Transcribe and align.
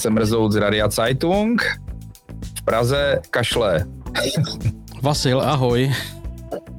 Já 0.00 0.02
jsem 0.02 0.16
Rezout 0.16 0.52
z 0.52 0.56
Radia 0.56 0.88
Zeitung. 0.88 1.62
V 2.58 2.62
Praze 2.64 3.18
kašle. 3.30 3.84
Vasil, 5.02 5.40
ahoj. 5.40 5.92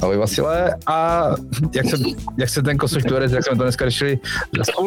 Ahoj 0.01 0.17
Vasile. 0.17 0.75
A 0.87 1.29
jak 1.75 1.85
se, 1.85 1.97
jak 2.37 2.49
se 2.49 2.61
ten 2.61 2.77
kosoštvorec, 2.77 3.31
jak 3.31 3.45
jsme 3.45 3.57
to 3.57 3.63
dneska 3.63 3.85
řešili, 3.85 4.19
z 4.63 4.77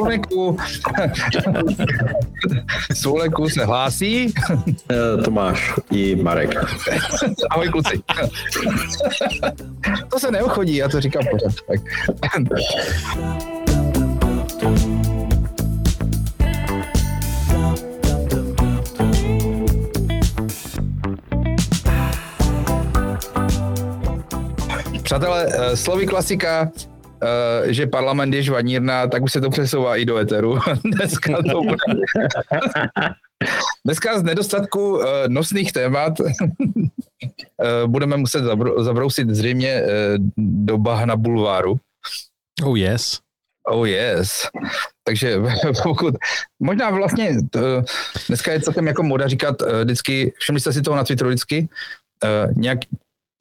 Ulneku 3.06 3.48
se 3.48 3.64
hlásí. 3.64 4.34
Eh, 4.90 5.22
Tomáš 5.24 5.72
i 5.90 6.16
Marek. 6.16 6.54
Ahoj 7.50 7.68
kluci. 7.68 8.02
To 10.10 10.18
se 10.18 10.30
neochodí, 10.30 10.76
já 10.76 10.88
to 10.88 11.00
říkám 11.00 11.22
pořád. 11.30 11.54
Tak. 11.66 11.80
Přátelé, 25.14 25.46
eh, 25.46 25.76
slovy 25.76 26.06
klasika, 26.06 26.72
eh, 27.22 27.72
že 27.72 27.86
parlament 27.86 28.34
je 28.34 28.42
žvanírna, 28.42 29.06
tak 29.06 29.22
už 29.22 29.32
se 29.32 29.40
to 29.40 29.50
přesouvá 29.50 29.96
i 29.96 30.04
do 30.04 30.18
eteru. 30.18 30.58
Dneska 30.84 31.42
to 31.42 31.62
bude. 31.62 31.76
Dneska 33.84 34.18
z 34.18 34.22
nedostatku 34.22 35.02
eh, 35.02 35.28
nosných 35.28 35.72
témat 35.72 36.12
budeme 37.86 38.16
muset 38.16 38.44
zabrousit 38.78 39.30
zřejmě 39.30 39.82
do 40.38 40.78
bahna 40.78 41.16
bulváru. 41.16 41.76
Oh 42.64 42.78
yes. 42.78 43.20
Oh 43.66 43.88
yes. 43.88 44.48
Takže 45.04 45.38
pokud, 45.82 46.14
možná 46.62 46.90
vlastně 46.90 47.36
dneska 48.26 48.52
je 48.52 48.60
celkem 48.60 48.86
jako 48.86 49.02
moda 49.02 49.28
říkat 49.28 49.56
vždycky, 49.84 50.32
všimli 50.38 50.60
jste 50.60 50.72
si 50.72 50.82
toho 50.82 50.96
na 50.96 51.04
Twitteru 51.04 51.28
vždycky, 51.28 51.68
nějak, 52.56 52.78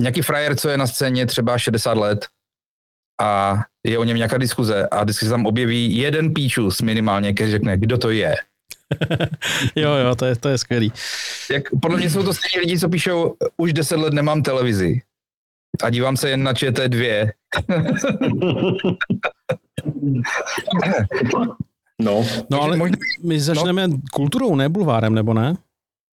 nějaký 0.02 0.22
frajer, 0.22 0.56
co 0.56 0.70
je 0.70 0.78
na 0.78 0.88
scéně 0.88 1.26
třeba 1.26 1.58
60 1.58 1.98
let 1.98 2.26
a 3.22 3.60
je 3.88 3.98
o 3.98 4.04
něm 4.04 4.18
nějaká 4.18 4.38
diskuze 4.38 4.88
a 4.88 5.04
vždycky 5.04 5.26
se 5.26 5.32
tam 5.32 5.46
objeví 5.46 5.98
jeden 5.98 6.34
píčus 6.34 6.82
minimálně, 6.82 7.34
který 7.34 7.52
řekne, 7.52 7.78
kdo 7.78 7.98
to 7.98 8.10
je. 8.10 8.36
jo, 9.76 9.92
jo, 9.92 10.16
to 10.16 10.26
je, 10.26 10.36
to 10.36 10.50
je 10.50 10.58
skvělý. 10.58 10.94
Jak, 11.52 11.64
podle 11.82 11.98
mě 11.98 12.10
jsou 12.10 12.24
to 12.24 12.34
stejní 12.34 12.60
lidi, 12.60 12.80
co 12.80 12.90
píšou, 12.90 13.36
už 13.58 13.74
10 13.74 13.96
let 13.96 14.14
nemám 14.14 14.44
televizi 14.44 15.02
a 15.84 15.90
dívám 15.90 16.18
se 16.18 16.30
jen 16.30 16.44
na 16.44 16.54
ČT2. 16.54 17.30
no. 22.02 22.26
no, 22.50 22.62
ale 22.62 22.78
možná, 22.78 22.98
my 23.24 23.40
začneme 23.40 23.88
no. 23.88 23.98
kulturou, 24.14 24.56
ne 24.56 24.70
bulvárem, 24.70 25.16
nebo 25.16 25.34
ne? 25.34 25.56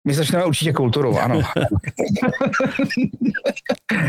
My 0.06 0.14
začneme 0.14 0.44
určitě 0.44 0.72
kulturou, 0.72 1.18
ano. 1.18 1.40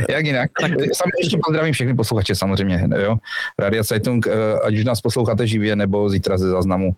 Jak 0.10 0.26
jinak? 0.26 0.52
Tak 0.62 0.72
sami 0.72 1.12
ještě 1.22 1.38
pozdravím 1.46 1.74
všechny 1.74 1.96
posluchače 1.96 2.36
samozřejmě. 2.36 2.88
Jo? 3.04 3.18
Radio 3.60 3.84
Zeitung, 3.84 4.28
eh, 4.28 4.32
ať 4.64 4.74
už 4.74 4.84
nás 4.84 5.02
posloucháte 5.02 5.48
živě, 5.48 5.76
nebo 5.76 6.10
zítra 6.10 6.38
ze 6.38 6.50
záznamu 6.50 6.96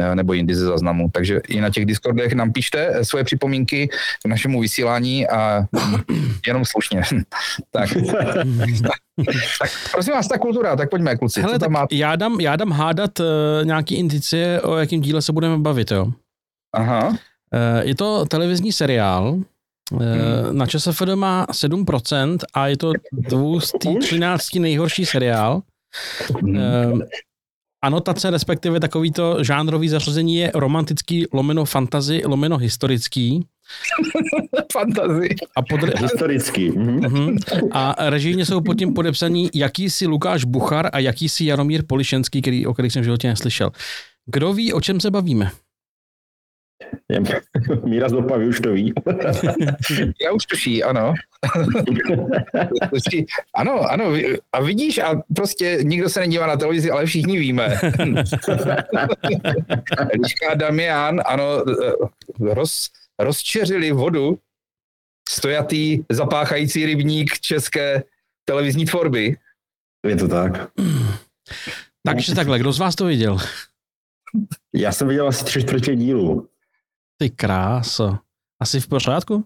eh, 0.00 0.14
nebo 0.14 0.32
jindy 0.32 0.54
ze 0.54 0.64
záznamu. 0.64 1.10
Takže 1.12 1.40
i 1.48 1.60
na 1.60 1.70
těch 1.70 1.86
Discordech 1.86 2.32
nám 2.32 2.52
pište 2.52 2.90
eh, 2.92 3.04
svoje 3.04 3.24
připomínky 3.24 3.88
k 4.24 4.28
našemu 4.28 4.60
vysílání 4.60 5.28
a 5.28 5.64
jenom 6.46 6.64
slušně. 6.64 7.02
tak. 7.70 7.88
tak 9.60 9.70
prosím 9.92 10.12
vás, 10.12 10.28
ta 10.28 10.38
kultura, 10.38 10.76
tak 10.76 10.90
pojďme, 10.90 11.16
kluci. 11.16 11.40
Hele, 11.42 11.58
tam 11.58 11.72
má... 11.72 11.86
já, 11.90 12.16
dám, 12.16 12.40
já 12.40 12.56
dám 12.56 12.70
hádat 12.70 13.20
uh, 13.20 13.26
nějaký 13.64 13.94
indicie, 13.94 14.60
o 14.60 14.76
jakém 14.76 15.00
díle 15.00 15.22
se 15.22 15.32
budeme 15.32 15.58
bavit, 15.58 15.90
jo? 15.90 16.12
Aha. 16.74 17.16
Eh, 17.54 17.88
je 17.88 17.94
to 17.94 18.24
televizní 18.26 18.72
seriál, 18.72 19.38
eh, 20.00 20.04
hmm. 20.04 20.58
na 20.58 20.66
ČSFD 20.66 21.14
má 21.14 21.46
7% 21.52 22.38
a 22.54 22.66
je 22.66 22.76
to 22.76 22.92
13. 24.00 24.60
nejhorší 24.60 25.06
seriál. 25.06 25.62
Hmm. 26.42 26.56
Eh, 26.56 26.92
anotace, 27.84 28.30
respektive 28.30 28.80
takovýto 28.80 29.44
žánrový 29.44 29.88
zařazení 29.88 30.36
je 30.36 30.50
romantický 30.54 31.26
lomeno 31.32 31.64
fantazy, 31.64 32.22
lomeno 32.24 32.56
historický. 32.56 33.46
fantazy. 34.72 35.28
A 35.56 35.62
pod... 35.62 35.80
Historický. 36.00 36.70
Uh-huh. 36.70 37.38
A 37.72 38.10
režijně 38.10 38.46
jsou 38.46 38.60
pod 38.60 38.74
tím 38.74 38.94
podepsaní 38.94 39.50
jakýsi 39.54 40.06
Lukáš 40.06 40.44
Buchar 40.44 40.90
a 40.92 40.98
jakýsi 40.98 41.44
Jaromír 41.44 41.82
Polišenský, 41.86 42.42
který, 42.42 42.66
o 42.66 42.72
kterých 42.72 42.92
jsem 42.92 43.02
v 43.02 43.04
životě 43.04 43.28
neslyšel. 43.28 43.70
Kdo 44.26 44.52
ví, 44.52 44.72
o 44.72 44.80
čem 44.80 45.00
se 45.00 45.10
bavíme? 45.10 45.50
Míra 47.84 48.08
z 48.08 48.12
Opavy 48.12 48.46
už 48.46 48.60
to 48.60 48.72
ví. 48.72 48.94
Já 50.22 50.32
už 50.32 50.46
tuší, 50.46 50.84
ano. 50.84 51.14
ano, 53.54 53.80
ano. 53.90 54.12
A 54.52 54.60
vidíš, 54.60 54.98
a 54.98 55.22
prostě 55.34 55.78
nikdo 55.82 56.08
se 56.08 56.20
nedívá 56.20 56.46
na 56.46 56.56
televizi, 56.56 56.90
ale 56.90 57.06
všichni 57.06 57.38
víme. 57.38 57.80
Eliška 60.14 60.54
Damian, 60.54 61.20
ano, 61.26 61.64
roz, 62.40 62.88
rozčeřili 63.18 63.92
vodu 63.92 64.38
stojatý 65.28 66.02
zapáchající 66.10 66.86
rybník 66.86 67.38
české 67.40 68.02
televizní 68.44 68.84
tvorby. 68.84 69.36
Je 70.06 70.16
to 70.16 70.28
tak. 70.28 70.70
Takže 72.04 72.34
takhle, 72.34 72.58
kdo 72.58 72.72
z 72.72 72.78
vás 72.78 72.94
to 72.94 73.04
viděl? 73.04 73.38
Já 74.74 74.92
jsem 74.92 75.08
viděl 75.08 75.28
asi 75.28 75.44
tři 75.44 75.62
čtvrtě 75.62 75.96
dílu. 75.96 76.48
Ty 77.20 77.30
kráso. 77.30 78.18
Asi 78.62 78.80
v 78.80 78.88
pořádku? 78.88 79.44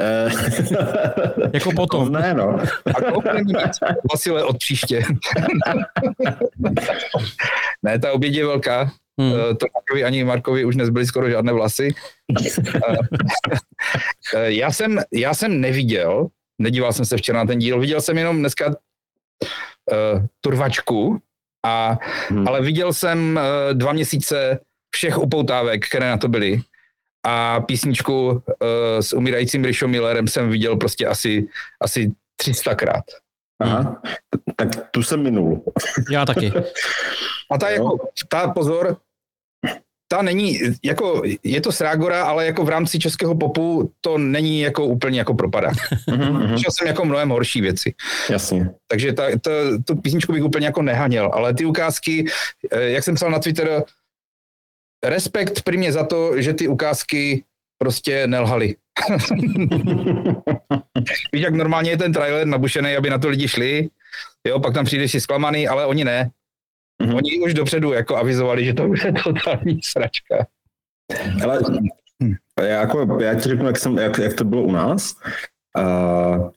Eh, 0.00 0.28
jako 1.54 1.72
potom. 1.76 2.12
Ne, 2.12 2.34
no. 2.34 2.58
A 2.86 3.92
Vasile 4.12 4.44
od 4.44 4.58
příště. 4.58 5.02
ne, 7.82 7.98
ta 7.98 8.12
oběť 8.12 8.34
je 8.34 8.46
velká. 8.46 8.92
Hmm. 9.20 9.32
Eh, 9.32 9.54
to 9.54 9.66
Markovi 9.74 10.04
ani 10.04 10.24
Markovi 10.24 10.64
už 10.64 10.76
nezbyly 10.76 11.06
skoro 11.06 11.30
žádné 11.30 11.52
vlasy. 11.52 11.94
Eh, 14.34 14.52
já, 14.52 14.72
jsem, 14.72 15.00
já 15.12 15.34
jsem 15.34 15.60
neviděl, 15.60 16.28
nedíval 16.58 16.92
jsem 16.92 17.04
se 17.04 17.16
včera 17.16 17.38
na 17.38 17.46
ten 17.46 17.58
díl, 17.58 17.80
viděl 17.80 18.00
jsem 18.00 18.18
jenom 18.18 18.38
dneska 18.38 18.66
uh, 18.66 18.74
turvačku, 20.40 21.18
a, 21.66 21.98
hmm. 22.28 22.48
ale 22.48 22.62
viděl 22.62 22.92
jsem 22.92 23.36
uh, 23.36 23.74
dva 23.78 23.92
měsíce 23.92 24.60
všech 24.94 25.18
upoutávek, 25.18 25.88
které 25.88 26.10
na 26.10 26.16
to 26.16 26.28
byly. 26.28 26.60
A 27.26 27.60
písničku 27.60 28.30
uh, 28.30 28.40
s 29.00 29.12
umírajícím 29.12 29.64
Rišom 29.64 29.90
Millerem 29.90 30.28
jsem 30.28 30.50
viděl 30.50 30.76
prostě 30.76 31.06
asi, 31.06 31.46
asi 31.80 32.12
300krát. 32.42 33.02
Aha, 33.60 34.02
tak 34.56 34.68
tu 34.90 35.02
jsem 35.02 35.22
minul. 35.22 35.64
Já 36.10 36.26
taky. 36.26 36.52
A 37.50 37.58
ta, 37.58 37.70
jako, 37.70 37.98
ta 38.28 38.48
pozor, 38.48 38.96
ta 40.08 40.22
není, 40.22 40.60
jako, 40.84 41.22
je 41.44 41.60
to 41.60 41.72
Srágora, 41.72 42.24
ale 42.24 42.46
jako 42.46 42.64
v 42.64 42.68
rámci 42.68 42.98
českého 42.98 43.34
popu 43.34 43.92
to 44.00 44.18
není 44.18 44.60
jako 44.60 44.86
úplně 44.86 45.18
jako 45.18 45.34
propadák. 45.34 45.74
Mm-hmm. 46.08 46.70
jsem 46.70 46.86
jako 46.86 47.04
mnohem 47.04 47.28
horší 47.28 47.60
věci. 47.60 47.94
Jasně. 48.30 48.70
Takže 48.88 49.12
ta, 49.12 49.22
ta, 49.40 49.50
tu 49.84 49.96
písničku 49.96 50.32
bych 50.32 50.44
úplně 50.44 50.66
jako 50.66 50.82
nehaněl, 50.82 51.30
ale 51.34 51.54
ty 51.54 51.64
ukázky, 51.64 52.24
eh, 52.70 52.82
jak 52.82 53.04
jsem 53.04 53.14
psal 53.14 53.30
na 53.30 53.38
Twitter, 53.38 53.84
respekt 55.04 55.62
primě 55.62 55.92
za 55.92 56.04
to, 56.04 56.42
že 56.42 56.54
ty 56.54 56.68
ukázky 56.68 57.44
prostě 57.78 58.26
nelhaly. 58.26 58.76
Víš, 61.32 61.42
jak 61.42 61.54
normálně 61.54 61.90
je 61.90 61.98
ten 61.98 62.12
trailer 62.12 62.46
nabušený, 62.46 62.96
aby 62.96 63.10
na 63.10 63.18
to 63.18 63.28
lidi 63.28 63.48
šli, 63.48 63.88
jo, 64.48 64.60
pak 64.60 64.74
tam 64.74 64.84
přijdeš 64.84 65.10
si 65.12 65.20
zklamaný, 65.20 65.68
ale 65.68 65.86
oni 65.86 66.04
ne. 66.04 66.30
Mm-hmm. 67.02 67.16
Oni 67.16 67.40
už 67.40 67.54
dopředu 67.54 67.92
jako 67.92 68.16
avizovali, 68.16 68.64
že 68.64 68.74
to 68.74 68.86
bude 68.86 69.12
totální 69.24 69.80
sračka. 69.82 70.46
Ale 71.42 71.60
já, 72.60 72.80
jako, 72.80 73.18
já 73.20 73.34
ti 73.34 73.48
řeknu, 73.48 73.66
jak, 73.66 73.78
jsem, 73.78 73.98
jak, 73.98 74.18
jak 74.18 74.34
to 74.34 74.44
bylo 74.44 74.62
u 74.62 74.72
nás. 74.72 75.14
Uh, 75.78 76.50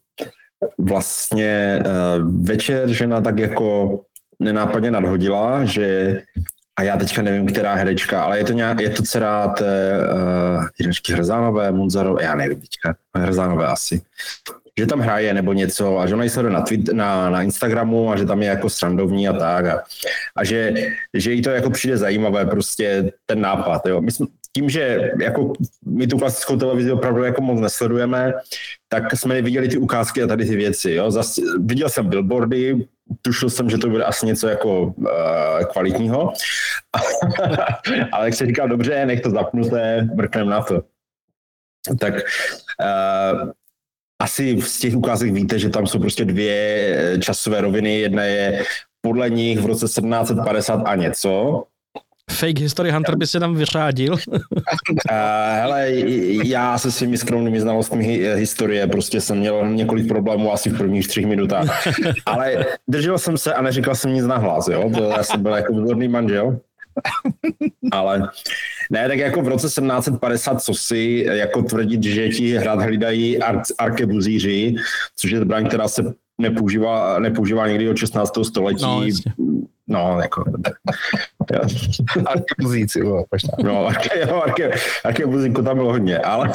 vlastně 0.78 1.84
uh, 1.86 2.46
večer 2.46 2.90
žena 2.90 3.22
tak 3.22 3.40
jako 3.40 4.00
nenápadně 4.40 4.92
nadhodila, 4.92 5.66
že 5.66 6.22
a 6.78 6.84
já 6.84 6.98
teďka 6.98 7.22
nevím, 7.22 7.46
která 7.46 7.74
herečka, 7.74 8.24
ale 8.24 8.38
je 8.38 8.44
to, 8.44 8.54
nějak, 8.54 8.80
je 8.80 8.90
to 8.90 9.04
dcera 9.04 9.48
té 9.48 10.00
uh, 10.14 10.66
Jiřečky 10.80 11.14
Hrzánové, 11.14 11.72
Munzarové, 11.72 12.24
já 12.24 12.36
nevím 12.36 12.62
teďka, 12.62 12.96
Hrzánové 13.16 13.68
asi, 13.68 14.02
že 14.80 14.86
tam 14.86 15.00
hraje 15.00 15.34
nebo 15.34 15.54
něco 15.54 16.00
a 16.00 16.08
že 16.08 16.14
ona 16.14 16.24
ji 16.24 16.30
sleduje 16.30 16.54
na, 16.54 16.62
Twitter, 16.62 16.96
na, 16.96 17.30
na 17.30 17.42
Instagramu 17.42 18.12
a 18.12 18.18
že 18.18 18.26
tam 18.26 18.42
je 18.42 18.50
jako 18.50 18.70
srandovní 18.70 19.28
a 19.28 19.34
tak 19.34 19.66
a, 19.66 19.84
a 20.36 20.44
že, 20.44 20.74
že 21.14 21.32
jí 21.32 21.42
to 21.42 21.50
jako 21.50 21.70
přijde 21.70 21.98
zajímavé 21.98 22.46
prostě 22.46 23.12
ten 23.26 23.42
nápad, 23.42 23.86
jo. 23.86 24.02
My 24.02 24.12
jsme, 24.12 24.26
tím, 24.54 24.70
že 24.70 25.12
jako 25.22 25.54
my 25.86 26.08
tu 26.08 26.18
klasickou 26.18 26.58
televizi 26.58 26.92
opravdu 26.92 27.24
jako 27.24 27.42
moc 27.42 27.60
nesledujeme, 27.60 28.34
tak 28.90 29.04
jsme 29.16 29.42
viděli 29.42 29.68
ty 29.68 29.78
ukázky 29.78 30.24
a 30.24 30.28
tady 30.28 30.46
ty 30.46 30.56
věci. 30.56 30.92
Jo. 30.92 31.12
Zas, 31.12 31.40
viděl 31.60 31.90
jsem 31.90 32.10
billboardy, 32.10 32.88
tušil 33.28 33.50
jsem, 33.50 33.70
že 33.70 33.78
to 33.78 33.90
bude 33.90 34.04
asi 34.04 34.26
něco 34.26 34.48
jako 34.48 34.82
uh, 34.84 35.10
kvalitního. 35.72 36.34
Ale 38.12 38.26
jak 38.26 38.34
se 38.34 38.46
říkal, 38.46 38.68
dobře, 38.68 39.06
nech 39.06 39.22
to 39.22 39.30
zapnuté, 39.30 40.08
mrknem 40.16 40.50
na 40.50 40.62
to. 40.62 40.84
Tak 42.00 42.14
uh, 42.14 43.52
asi 44.22 44.62
z 44.62 44.80
těch 44.80 44.96
ukázek 44.96 45.32
víte, 45.32 45.60
že 45.60 45.70
tam 45.70 45.88
jsou 45.88 46.00
prostě 46.00 46.26
dvě 46.26 47.18
časové 47.20 47.62
roviny. 47.62 48.00
Jedna 48.00 48.24
je 48.24 48.64
podle 49.02 49.30
nich 49.30 49.60
v 49.60 49.66
roce 49.66 49.86
1750 49.86 50.74
a 50.74 50.96
něco, 50.96 51.64
Fake 52.32 52.60
History 52.60 52.92
Hunter 52.92 53.16
by 53.16 53.28
se 53.28 53.40
tam 53.40 53.56
vyřádil. 53.56 54.14
uh, 54.32 54.38
hele, 55.54 55.92
já 56.44 56.78
se 56.78 56.92
svými 56.92 57.18
skromnými 57.18 57.62
znalostmi 57.62 58.06
historie 58.36 58.88
prostě 58.88 59.22
jsem 59.22 59.38
měl 59.38 59.68
několik 59.72 60.08
problémů 60.08 60.54
asi 60.54 60.70
v 60.70 60.78
prvních 60.78 61.08
třech 61.08 61.26
minutách. 61.26 61.88
Ale 62.26 62.66
držel 62.88 63.18
jsem 63.18 63.38
se 63.38 63.54
a 63.54 63.62
neříkal 63.62 63.96
jsem 63.96 64.14
nic 64.14 64.26
nahlas, 64.26 64.68
jo. 64.68 64.92
Já 65.18 65.24
jsem 65.24 65.44
byl 65.44 65.52
jako 65.52 65.74
vzorný 65.74 66.08
manžel. 66.08 66.60
Ale 67.92 68.30
ne, 68.92 69.08
tak 69.08 69.18
jako 69.18 69.42
v 69.42 69.48
roce 69.48 69.68
1750, 69.68 70.62
co 70.62 70.74
si 70.74 71.26
jako 71.30 71.62
tvrdit, 71.62 72.04
že 72.04 72.30
ti 72.30 72.58
hrad 72.58 72.80
hlídají 72.80 73.40
ar- 73.40 73.62
arkebuzíři, 73.78 74.76
což 75.16 75.32
je 75.32 75.40
zbraň, 75.40 75.68
která 75.68 75.88
se 75.88 76.14
nepoužívá, 76.38 77.20
nepoužívá 77.20 77.68
někdy 77.68 77.90
od 77.90 77.98
16. 77.98 78.34
století. 78.44 78.84
No, 78.84 79.04
no 79.88 80.22
jako... 80.22 80.44
Arkebuzíci, 82.26 83.00
jo, 83.06 83.24
No, 83.64 83.88
arke, 83.88 84.20
jo, 84.20 84.42
arke, 84.42 84.72
arkebuzíku 85.04 85.62
tam 85.62 85.78
bylo 85.78 85.92
hodně, 85.92 86.20
ale... 86.20 86.52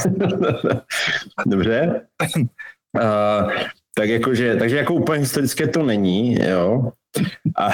Dobře. 1.47 2.01
Uh, 2.97 3.53
tak 3.95 4.09
jakože, 4.09 4.57
takže 4.57 4.77
jako 4.77 4.95
úplně 4.95 5.21
historické 5.21 5.69
to 5.69 5.83
není, 5.83 6.39
jo. 6.49 6.93
A... 7.57 7.67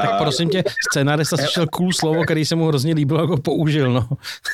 a... 0.00 0.18
Prosím 0.18 0.48
tě, 0.48 0.64
scénárista 0.90 1.36
slyšel 1.36 1.66
cool 1.66 1.92
slovo, 1.92 2.24
který 2.24 2.44
se 2.44 2.56
mu 2.56 2.66
hrozně 2.66 2.94
líbilo, 2.94 3.20
jako 3.20 3.36
použil, 3.36 3.92
no. 3.92 4.08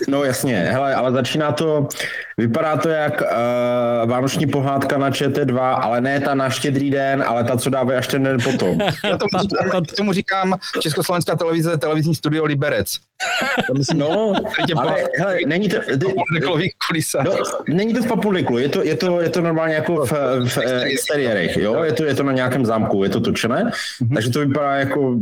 No 0.09 0.25
jasně, 0.25 0.59
hele, 0.59 0.94
ale 0.94 1.12
začíná 1.12 1.53
to, 1.53 1.88
vypadá 2.38 2.76
to 2.76 2.88
jak 2.88 3.21
uh, 3.21 4.11
vánoční 4.11 4.47
pohádka 4.47 4.99
na 4.99 5.11
ČT2, 5.11 5.79
ale 5.82 6.00
ne 6.00 6.21
ta 6.21 6.35
na 6.35 6.50
štědrý 6.50 6.91
den, 6.91 7.25
ale 7.26 7.44
ta, 7.44 7.56
co 7.56 7.71
dávají 7.71 7.99
až 7.99 8.06
ten 8.06 8.23
den 8.23 8.38
potom. 8.44 8.79
Já 9.05 9.17
tomu, 9.17 9.43
říkám, 9.43 9.85
tomu 9.85 10.12
říkám 10.25 10.59
Československá 10.81 11.37
televize, 11.37 11.79
televizní 11.79 12.15
studio 12.15 12.44
Liberec. 12.44 12.99
No, 13.94 14.35
ale 14.76 15.05
hele, 15.19 15.38
není 15.47 15.69
to... 15.69 15.76
No, 17.25 17.37
není 17.69 17.94
to 17.94 18.03
v 18.03 18.59
je 18.59 18.69
to, 18.69 18.82
je 18.82 18.97
to, 18.97 19.21
je 19.21 19.29
to 19.29 19.41
normálně 19.41 19.75
jako 19.75 20.06
v, 20.06 20.12
v, 20.12 20.56
v 20.56 20.59
exteriérech, 20.85 21.56
jo? 21.56 21.82
Je 21.82 21.93
to, 21.93 22.05
je 22.05 22.15
to 22.15 22.23
na 22.23 22.32
nějakém 22.32 22.63
zámku, 22.66 23.05
je 23.05 23.11
to 23.11 23.20
točené, 23.20 23.64
mm-hmm. 23.64 24.14
takže 24.14 24.31
to 24.31 24.40
vypadá 24.40 24.76
jako 24.76 25.16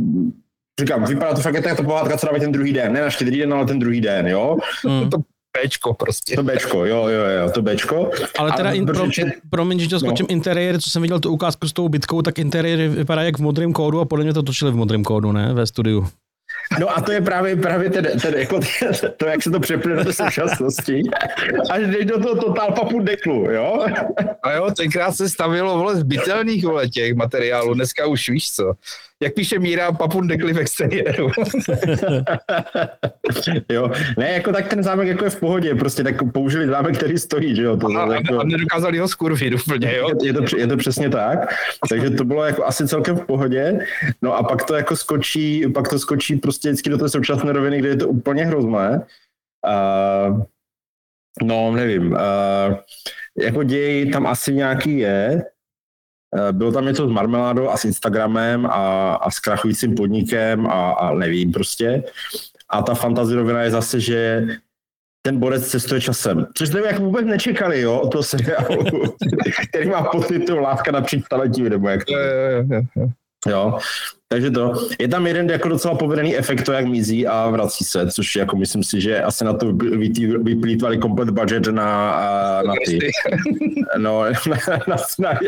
říkám, 0.79 1.05
vypadá 1.05 1.33
to 1.33 1.41
fakt 1.41 1.53
jako 1.53 1.75
ta 1.75 1.83
pohádka, 1.83 2.17
co 2.17 2.25
dávají 2.25 2.41
ten 2.41 2.51
druhý 2.51 2.73
den, 2.73 2.93
ne 2.93 3.01
na 3.01 3.09
štědrý 3.09 3.37
den, 3.37 3.53
ale 3.53 3.65
ten 3.65 3.79
druhý 3.79 4.01
den, 4.01 4.27
jo? 4.27 4.57
Mm. 4.87 5.09
To 5.09 5.17
Bčko 5.57 5.93
prostě. 5.93 6.35
To 6.35 6.43
Bčko, 6.43 6.85
jo, 6.85 7.07
jo, 7.07 7.25
jo, 7.25 7.51
to 7.53 7.61
Bčko. 7.61 8.11
Ale 8.39 8.51
teda, 8.51 8.69
ale 8.69 8.77
in, 8.77 8.85
pro, 8.85 9.07
promiň, 9.49 9.79
že 9.79 9.89
to 9.89 9.99
skočím, 9.99 10.25
no. 10.29 10.33
interiér, 10.33 10.81
co 10.81 10.89
jsem 10.89 11.01
viděl 11.01 11.19
tu 11.19 11.31
ukázku 11.31 11.67
s 11.67 11.73
tou 11.73 11.89
bitkou, 11.89 12.21
tak 12.21 12.39
interiér 12.39 12.89
vypadá 12.89 13.21
jak 13.21 13.37
v 13.37 13.41
modrém 13.41 13.73
kódu 13.73 13.99
a 13.99 14.05
podle 14.05 14.23
mě 14.23 14.33
to 14.33 14.43
točili 14.43 14.71
v 14.71 14.75
modrém 14.75 15.03
kódu, 15.03 15.31
ne, 15.31 15.53
ve 15.53 15.65
studiu. 15.65 16.07
No 16.79 16.97
a 16.97 17.01
to 17.01 17.11
je 17.11 17.21
právě, 17.21 17.55
právě 17.55 17.89
ten, 17.89 18.19
ten 18.19 18.33
jako, 18.33 18.59
to, 19.17 19.25
jak 19.25 19.43
se 19.43 19.51
to 19.51 19.59
přeplyne 19.59 20.03
do 20.03 20.13
současnosti. 20.13 21.01
Až 21.71 21.83
jdeš 21.83 22.05
do 22.05 22.19
toho 22.19 22.35
totál 22.35 22.71
papu 22.71 22.99
deklu, 22.99 23.51
jo? 23.51 23.85
A 24.43 24.51
jo, 24.51 24.71
tenkrát 24.77 25.11
se 25.11 25.29
stavilo 25.29 25.77
vole 25.77 25.95
zbytelných 25.95 26.65
vole 26.65 26.89
těch 26.89 27.13
materiálů, 27.13 27.73
dneska 27.73 28.05
už 28.05 28.29
víš 28.29 28.51
co 28.51 28.73
jak 29.21 29.33
píše 29.33 29.59
Míra, 29.59 29.91
papun 29.91 30.27
dekli 30.27 30.53
v 30.53 30.57
exteriéru. 30.57 31.29
jo, 33.69 33.91
ne, 34.17 34.31
jako 34.31 34.51
tak 34.51 34.67
ten 34.67 34.83
zámek 34.83 35.07
jako 35.07 35.23
je 35.23 35.29
v 35.29 35.39
pohodě, 35.39 35.75
prostě 35.75 36.03
tak 36.03 36.31
použili 36.31 36.67
zámek, 36.67 36.97
který 36.97 37.17
stojí, 37.17 37.55
že 37.55 37.63
jo. 37.63 37.77
To 37.77 37.87
a, 37.87 38.15
jako... 38.15 38.39
a 38.39 38.43
nedokázali 38.43 38.97
ho 38.97 39.07
skurvit 39.07 39.53
úplně, 39.53 39.95
jo. 39.95 40.09
Je, 40.21 40.27
je, 40.27 40.33
to, 40.33 40.57
je 40.57 40.67
to 40.67 40.77
přesně 40.77 41.09
tak, 41.09 41.39
takže 41.89 42.09
to 42.09 42.23
bylo 42.25 42.43
jako 42.43 42.65
asi 42.65 42.87
celkem 42.87 43.15
v 43.15 43.25
pohodě, 43.25 43.79
no 44.21 44.33
a 44.35 44.43
pak 44.43 44.63
to 44.63 44.75
jako 44.75 44.95
skočí, 44.95 45.65
pak 45.73 45.87
to 45.87 45.99
skočí 45.99 46.35
prostě 46.35 46.69
vždycky 46.69 46.89
do 46.89 46.97
té 46.97 47.09
současné 47.09 47.53
roviny, 47.53 47.79
kde 47.79 47.89
je 47.89 47.97
to 47.97 48.07
úplně 48.07 48.45
hrozné. 48.45 49.05
Uh, 49.67 50.43
no, 51.43 51.71
nevím, 51.71 52.11
uh, 52.11 52.75
jako 53.37 53.63
děj 53.63 54.11
tam 54.11 54.27
asi 54.27 54.53
nějaký 54.53 54.97
je, 54.97 55.43
bylo 56.51 56.71
tam 56.71 56.85
něco 56.85 57.07
s 57.07 57.11
marmeládou 57.11 57.69
a 57.69 57.77
s 57.77 57.85
Instagramem 57.85 58.65
a, 58.65 59.13
a 59.15 59.31
s 59.31 59.39
krachujícím 59.39 59.95
podnikem 59.95 60.67
a, 60.67 60.91
a 60.91 61.13
nevím 61.13 61.51
prostě. 61.51 62.03
A 62.69 62.81
ta 62.81 62.93
fantazirovina 62.93 63.61
je 63.61 63.71
zase, 63.71 63.99
že 63.99 64.47
ten 65.25 65.39
borec 65.39 65.67
cestuje 65.67 66.01
časem. 66.01 66.47
Což 66.53 66.67
jste 66.67 66.87
jako 66.87 67.01
vůbec 67.01 67.25
nečekali, 67.25 67.81
jo, 67.81 67.99
od 67.99 68.11
toho 68.11 68.23
seriálu, 68.23 68.83
který 69.69 69.89
má 69.89 70.03
podtitul 70.03 70.59
Láska 70.59 70.91
na 70.91 71.05
staletí, 71.25 71.63
nebo 71.63 71.89
jak 71.89 72.05
to. 72.05 72.13
Jo, 73.49 73.79
takže 74.33 74.51
to, 74.51 74.87
je 74.99 75.07
tam 75.07 75.27
jeden 75.27 75.49
jako 75.49 75.69
docela 75.69 75.95
povedený 75.95 76.37
efekt, 76.37 76.63
to 76.63 76.71
jak 76.71 76.85
mizí 76.85 77.27
a 77.27 77.49
vrací 77.49 77.83
se, 77.85 78.11
což 78.11 78.35
jako 78.35 78.57
myslím 78.57 78.83
si, 78.83 79.01
že 79.01 79.21
asi 79.21 79.45
na 79.45 79.53
to 79.53 79.73
vyplýtvali 80.43 80.97
komplet 80.97 81.29
budget 81.29 81.67
na, 81.67 82.15
na 82.67 82.73
ty. 82.85 82.99
No, 83.97 84.23
na, 84.23 84.57
na, 84.87 84.97
na, 85.19 85.39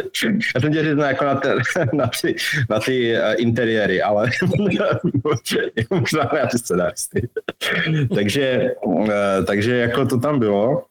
já 0.55 0.61
jsem 0.61 0.73
tě 0.73 0.83
říct 0.83 0.97
jako 0.97 1.25
na, 1.25 1.35
te, 1.35 1.55
na, 1.93 2.09
ty, 2.21 2.35
na 2.69 2.79
ty 2.79 3.17
uh, 3.17 3.33
interiéry, 3.37 4.01
ale 4.01 4.29
možná 5.89 6.29
na 6.33 6.45
ty 6.51 6.57
scenáristy. 6.57 7.29
takže, 8.15 8.71
uh, 8.85 9.09
takže 9.47 9.75
jako 9.75 10.05
to 10.05 10.19
tam 10.19 10.39
bylo. 10.39 10.83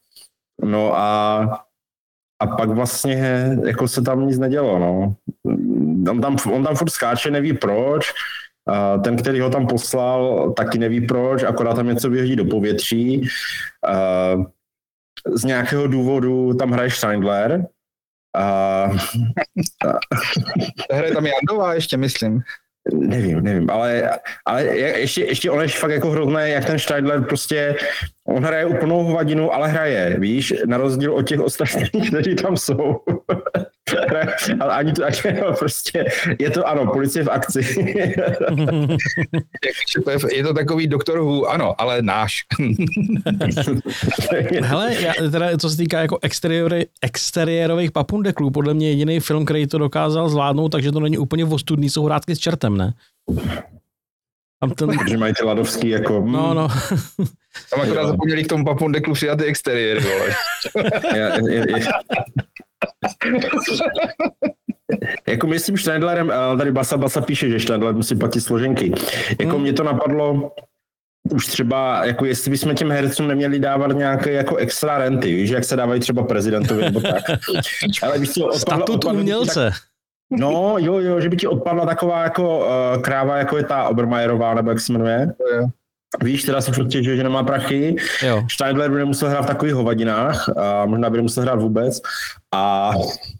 No 0.62 0.98
a 0.98 1.64
a 2.42 2.46
pak 2.46 2.68
vlastně 2.68 3.48
jako 3.66 3.88
se 3.88 4.02
tam 4.02 4.26
nic 4.26 4.38
nedělo, 4.38 4.78
no. 4.78 5.14
On 6.10 6.20
tam, 6.20 6.36
on 6.52 6.64
tam 6.64 6.76
furt 6.76 6.90
skáče, 6.90 7.30
neví 7.30 7.52
proč, 7.52 8.12
a 8.66 8.98
ten, 8.98 9.16
který 9.16 9.40
ho 9.40 9.50
tam 9.50 9.66
poslal, 9.66 10.52
taky 10.52 10.78
neví 10.78 11.06
proč, 11.06 11.42
akorát 11.42 11.74
tam 11.74 11.86
něco 11.86 12.10
vyhodí 12.10 12.36
do 12.36 12.44
povětří. 12.44 13.28
A 13.86 14.34
z 15.34 15.44
nějakého 15.44 15.86
důvodu 15.86 16.54
tam 16.54 16.70
hraje 16.70 16.90
Steindler. 16.90 17.66
A, 18.36 18.42
a... 18.42 18.90
Hraje 20.94 21.12
tam 21.12 21.26
Jandová 21.26 21.74
ještě, 21.74 21.96
myslím. 21.96 22.42
Nevím, 22.92 23.40
nevím, 23.40 23.70
ale, 23.70 24.10
ale 24.46 24.64
ještě, 24.76 25.24
ještě 25.24 25.50
on 25.50 25.62
je 25.62 25.68
fakt 25.68 25.90
jako 25.90 26.10
hrozné, 26.10 26.50
jak 26.50 26.64
ten 26.64 26.78
Steidler 26.78 27.24
prostě, 27.24 27.76
on 28.28 28.44
hraje 28.44 28.66
úplnou 28.66 29.04
hovadinu, 29.04 29.54
ale 29.54 29.68
hraje, 29.68 30.16
víš, 30.18 30.54
na 30.66 30.76
rozdíl 30.76 31.14
od 31.14 31.22
těch 31.22 31.40
ostatních, 31.40 32.08
kteří 32.08 32.34
tam 32.34 32.56
jsou. 32.56 33.00
ale 34.60 34.74
ani 34.74 34.92
to, 34.92 35.04
ani, 35.04 35.16
prostě, 35.58 36.04
je 36.38 36.50
to 36.50 36.68
ano, 36.68 36.92
policie 36.92 37.24
v 37.24 37.28
akci. 37.28 37.60
je 40.32 40.42
to 40.42 40.54
takový 40.54 40.86
doktor 40.86 41.18
Who, 41.18 41.46
ano, 41.46 41.80
ale 41.80 42.02
náš. 42.02 42.34
Hele, 44.62 44.94
já, 45.00 45.12
teda, 45.30 45.58
co 45.58 45.70
se 45.70 45.76
týká 45.76 46.00
jako 46.00 46.18
exteriéry, 46.22 46.86
exteriérových 47.02 47.92
papundeklů, 47.92 48.50
podle 48.50 48.74
mě 48.74 48.88
jediný 48.88 49.20
film, 49.20 49.44
který 49.44 49.66
to 49.66 49.78
dokázal 49.78 50.28
zvládnout, 50.28 50.68
takže 50.68 50.92
to 50.92 51.00
není 51.00 51.18
úplně 51.18 51.44
vostudný, 51.44 51.90
jsou 51.90 52.04
hrátky 52.04 52.36
s 52.36 52.38
čertem, 52.38 52.76
ne? 52.76 52.94
Tam 54.60 54.70
ten... 54.70 55.08
Že 55.08 55.16
mají 55.16 55.34
ty 55.34 55.44
ladovský 55.44 55.88
jako... 55.88 56.20
Hmm. 56.20 56.32
No, 56.32 56.54
no. 56.54 56.68
Tam 57.70 57.80
akorát 57.80 58.06
zapomněli 58.06 58.44
k 58.44 58.48
tomu 58.48 58.64
papundeklu 58.64 59.14
přidat 59.14 59.38
ty 59.38 59.44
exteriéry, 59.44 60.00
vole. 60.00 60.34
Jako 65.28 65.46
myslím 65.46 65.78
Schneidlerem, 65.78 66.32
tady 66.58 66.72
Basa 66.72 66.96
Basa 66.96 67.20
píše, 67.20 67.48
že 67.48 67.60
Schneidler 67.60 67.94
musí 67.94 68.16
platit 68.16 68.40
složenky. 68.40 68.92
Jako 69.40 69.52
hmm. 69.52 69.62
mě 69.62 69.72
to 69.72 69.82
napadlo, 69.82 70.52
už 71.30 71.46
třeba, 71.46 72.04
jako 72.04 72.24
jestli 72.24 72.50
bychom 72.50 72.74
těm 72.74 72.90
hercům 72.90 73.28
neměli 73.28 73.58
dávat 73.58 73.92
nějaké 73.92 74.32
jako 74.32 74.56
extra 74.56 74.98
renty, 74.98 75.34
víš, 75.34 75.50
jak 75.50 75.64
se 75.64 75.76
dávají 75.76 76.00
třeba 76.00 76.22
prezidentovi 76.22 76.82
nebo 76.82 77.00
tak. 77.00 77.22
Ale 78.02 78.18
víš, 78.18 78.30
co, 78.30 78.46
odpadla, 78.46 78.58
Statut 78.58 78.94
odpadla, 78.94 79.20
umělce. 79.20 79.70
Tak, 79.70 79.80
no, 80.40 80.76
jo, 80.78 80.98
jo, 80.98 81.20
že 81.20 81.28
by 81.28 81.36
ti 81.36 81.46
odpadla 81.46 81.86
taková 81.86 82.22
jako 82.22 82.58
uh, 82.58 83.02
kráva, 83.02 83.36
jako 83.36 83.56
je 83.56 83.64
ta 83.64 83.88
Obermajerová, 83.88 84.54
nebo 84.54 84.70
jak 84.70 84.80
se 84.80 84.92
jmenuje. 84.92 85.32
Jo. 85.56 85.66
Víš, 86.22 86.42
teda 86.42 86.60
se 86.60 86.72
prostě, 86.72 87.02
že, 87.02 87.16
že 87.16 87.22
nemá 87.22 87.42
prachy. 87.42 87.96
Jo. 88.22 88.44
Steindler 88.50 88.90
by 88.90 88.98
nemusel 88.98 89.28
hrát 89.28 89.42
v 89.42 89.46
takových 89.46 89.74
hovadinách, 89.74 90.48
a 90.56 90.86
možná 90.86 91.10
by 91.10 91.16
nemusel 91.16 91.42
hrát 91.42 91.60
vůbec. 91.60 92.00
A 92.54 92.92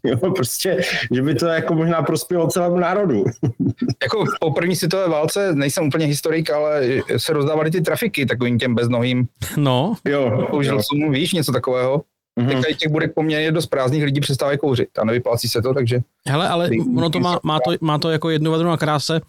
jo, 0.04 0.16
prostě, 0.16 0.80
že 1.14 1.22
by 1.22 1.34
to 1.34 1.46
jako 1.46 1.74
možná 1.74 2.02
prospělo 2.02 2.46
celému 2.46 2.78
národu. 2.78 3.24
jako 4.02 4.24
po 4.40 4.50
první 4.50 4.76
světové 4.76 5.08
válce, 5.08 5.54
nejsem 5.54 5.86
úplně 5.86 6.06
historik, 6.06 6.50
ale 6.50 6.82
se 7.16 7.32
rozdávaly 7.32 7.70
ty 7.70 7.80
trafiky 7.80 8.26
takovým 8.26 8.58
těm 8.58 8.74
beznohým. 8.74 9.26
No. 9.56 9.94
Jo. 10.04 10.46
Použil 10.50 10.82
jsem, 10.82 11.12
víš, 11.12 11.32
něco 11.32 11.52
takového? 11.52 12.02
Mm-hmm. 12.40 12.62
Teď 12.62 12.78
těch 12.78 12.92
bude 12.92 13.08
poměrně 13.08 13.52
dost 13.52 13.66
prázdných 13.66 14.04
lidí 14.04 14.20
přestávají 14.20 14.58
kouřit 14.58 14.98
a 14.98 15.04
nevyplácí 15.04 15.48
se 15.48 15.62
to, 15.62 15.74
takže... 15.74 16.00
Hele, 16.28 16.48
ale 16.48 16.70
ono 16.96 17.10
to 17.10 17.20
má, 17.20 17.40
má, 17.42 17.58
to, 17.64 17.72
má 17.80 17.98
to 17.98 18.10
jako 18.10 18.30
jednu 18.30 18.50
vedru 18.50 18.68
na 18.68 18.76
kráse, 18.76 19.20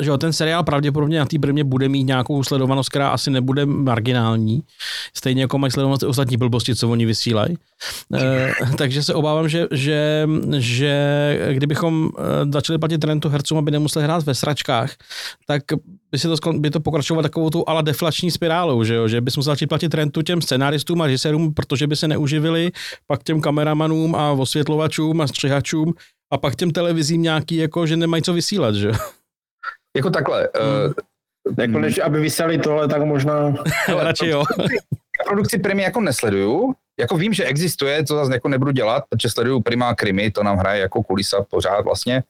že 0.00 0.10
jo, 0.10 0.18
ten 0.18 0.32
seriál 0.32 0.64
pravděpodobně 0.64 1.18
na 1.18 1.26
té 1.26 1.38
brmě 1.38 1.64
bude 1.64 1.88
mít 1.88 2.04
nějakou 2.04 2.44
sledovanost, 2.44 2.88
která 2.88 3.08
asi 3.08 3.30
nebude 3.30 3.66
marginální, 3.66 4.62
stejně 5.16 5.42
jako 5.42 5.58
mají 5.58 5.70
sledovanost 5.70 6.02
ostatní 6.02 6.36
blbosti, 6.36 6.74
co 6.74 6.88
oni 6.88 7.06
vysílají. 7.06 7.56
Uh, 8.08 8.20
takže 8.78 9.02
se 9.02 9.14
obávám, 9.14 9.48
že, 9.48 9.66
že, 9.70 10.28
že 10.58 11.52
kdybychom 11.52 12.04
uh, 12.04 12.50
začali 12.52 12.78
platit 12.78 13.04
rentu 13.04 13.28
hercům, 13.28 13.58
aby 13.58 13.70
nemuseli 13.70 14.04
hrát 14.04 14.24
ve 14.24 14.34
sračkách, 14.34 14.94
tak 15.46 15.62
by, 16.12 16.18
se 16.18 16.28
to, 16.28 16.52
by 16.52 16.70
to 16.70 16.80
pokračovalo 16.80 17.22
takovou 17.22 17.50
tu 17.50 17.68
ala 17.68 17.80
deflační 17.80 18.30
spirálou, 18.30 18.84
že 18.84 18.94
jo, 18.94 19.08
že 19.08 19.20
bychom 19.20 19.42
začali 19.42 19.66
platit 19.66 19.94
rentu 19.94 20.22
těm 20.22 20.42
scenáristům 20.42 21.02
a 21.02 21.06
režisérům, 21.06 21.54
protože 21.54 21.86
by 21.86 21.96
se 21.96 22.08
neuživili, 22.08 22.70
pak 23.06 23.22
těm 23.22 23.40
kameramanům 23.40 24.14
a 24.14 24.32
osvětlovačům 24.32 25.20
a 25.20 25.26
střihačům 25.26 25.94
a 26.30 26.38
pak 26.38 26.56
těm 26.56 26.70
televizím 26.70 27.22
nějaký, 27.22 27.56
jako, 27.56 27.86
že 27.86 27.96
nemají 27.96 28.22
co 28.22 28.32
vysílat, 28.32 28.74
že. 28.74 28.90
Jako 29.96 30.10
takhle. 30.10 30.48
Hmm. 30.60 30.84
Uh, 30.84 30.92
jako 31.58 31.78
než 31.78 31.98
aby 31.98 32.20
vysali 32.20 32.58
tohle, 32.58 32.88
tak 32.88 33.02
možná... 33.02 33.54
Radši 33.88 34.28
jo. 34.28 34.44
produkci 35.26 35.58
Primy 35.58 35.82
jako 35.82 36.00
nesleduju, 36.00 36.74
jako 37.00 37.16
vím, 37.16 37.32
že 37.32 37.44
existuje, 37.44 38.04
to 38.04 38.16
zase 38.16 38.32
jako 38.32 38.48
nebudu 38.48 38.70
dělat, 38.70 39.04
protože 39.08 39.30
sleduju 39.30 39.60
Prima 39.60 39.94
Krimi, 39.94 40.30
to 40.30 40.42
nám 40.42 40.56
hraje 40.56 40.80
jako 40.80 41.02
kulisa 41.02 41.44
pořád 41.50 41.80
vlastně. 41.80 42.22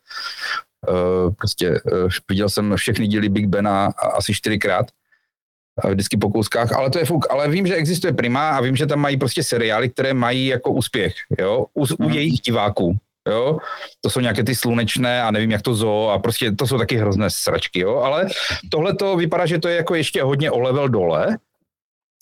Uh, 0.89 1.35
prostě 1.35 1.71
uh, 1.71 2.09
viděl 2.31 2.49
jsem 2.49 2.77
všechny 2.77 3.07
díly 3.07 3.29
Big 3.29 3.47
Bena 3.47 3.93
asi 4.17 4.35
čtyřikrát, 4.35 4.87
uh, 5.85 5.91
vždycky 5.91 6.17
po 6.17 6.31
kouskách, 6.31 6.73
ale 6.73 6.91
to 6.91 6.99
je 6.99 7.05
fuk. 7.05 7.27
Ale 7.31 7.49
vím, 7.49 7.67
že 7.67 7.75
existuje 7.75 8.13
Prima 8.13 8.51
a 8.51 8.61
vím, 8.61 8.77
že 8.77 8.87
tam 8.87 9.01
mají 9.01 9.17
prostě 9.17 9.43
seriály, 9.43 9.89
které 9.89 10.15
mají 10.15 10.47
jako 10.47 10.71
úspěch, 10.71 11.15
jo, 11.39 11.67
u, 11.75 11.83
u 11.83 12.05
hmm. 12.05 12.13
jejich 12.13 12.41
diváků 12.41 12.99
jo, 13.29 13.59
to 14.01 14.11
jsou 14.11 14.21
nějaké 14.21 14.45
ty 14.45 14.55
slunečné 14.55 15.23
a 15.23 15.31
nevím, 15.31 15.51
jak 15.51 15.63
to 15.63 15.75
zo 15.75 16.09
a 16.09 16.19
prostě 16.19 16.53
to 16.53 16.67
jsou 16.67 16.79
taky 16.79 16.97
hrozné 16.97 17.31
sračky, 17.31 17.81
jo, 17.81 17.97
ale 17.97 18.27
tohle 18.71 18.95
to 18.95 19.17
vypadá, 19.17 19.47
že 19.47 19.59
to 19.59 19.69
je 19.69 19.77
jako 19.77 19.95
ještě 19.95 20.23
hodně 20.23 20.51
o 20.51 20.61
level 20.61 20.89
dole, 20.89 21.37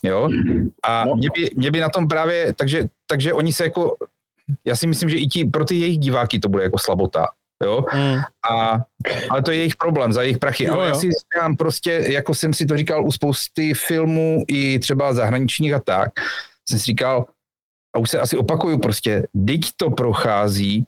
jo, 0.02 0.30
a 0.82 1.04
no. 1.04 1.14
mě 1.16 1.28
by, 1.34 1.50
mě 1.56 1.70
by 1.70 1.80
na 1.80 1.88
tom 1.88 2.08
právě, 2.08 2.54
takže, 2.54 2.84
takže 3.06 3.32
oni 3.32 3.52
se 3.52 3.64
jako, 3.64 3.96
já 4.64 4.76
si 4.76 4.86
myslím, 4.86 5.08
že 5.08 5.16
i 5.16 5.26
ti, 5.26 5.44
pro 5.44 5.64
ty 5.64 5.74
jejich 5.74 5.98
diváky 5.98 6.38
to 6.38 6.48
bude 6.48 6.62
jako 6.62 6.78
slabota, 6.78 7.26
jo, 7.64 7.84
mm. 7.94 8.18
a, 8.50 8.78
ale 9.30 9.42
to 9.42 9.50
je 9.50 9.56
jejich 9.56 9.76
problém, 9.76 10.12
za 10.12 10.22
jejich 10.22 10.38
prachy, 10.38 10.64
jo, 10.64 10.74
ale 10.74 10.84
jo. 10.84 10.88
já 10.88 10.94
si 10.94 11.10
říkám 11.10 11.56
prostě, 11.56 12.04
jako 12.08 12.34
jsem 12.34 12.54
si 12.54 12.66
to 12.66 12.76
říkal 12.76 13.06
u 13.06 13.12
spousty 13.12 13.74
filmů 13.74 14.44
i 14.48 14.78
třeba 14.78 15.14
zahraničních 15.14 15.74
a 15.74 15.80
tak, 15.80 16.10
jsem 16.68 16.78
si 16.78 16.84
říkal, 16.84 17.26
a 17.96 17.98
už 17.98 18.10
se 18.10 18.20
asi 18.20 18.36
opakuju 18.36 18.78
prostě, 18.78 19.26
teď 19.46 19.60
to 19.76 19.90
prochází 19.90 20.84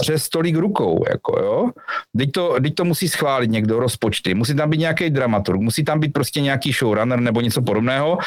přes 0.00 0.28
tolik 0.28 0.56
rukou, 0.56 1.04
jako 1.10 1.38
jo. 1.40 1.70
Teď 2.18 2.32
to, 2.32 2.56
teď 2.62 2.74
to 2.74 2.84
musí 2.84 3.08
schválit 3.08 3.50
někdo, 3.50 3.80
rozpočty, 3.80 4.34
musí 4.34 4.54
tam 4.54 4.70
být 4.70 4.78
nějaký 4.78 5.10
dramaturg, 5.10 5.60
musí 5.60 5.84
tam 5.84 6.00
být 6.00 6.12
prostě 6.12 6.40
nějaký 6.40 6.72
showrunner 6.72 7.20
nebo 7.20 7.40
něco 7.40 7.62
podobného. 7.62 8.18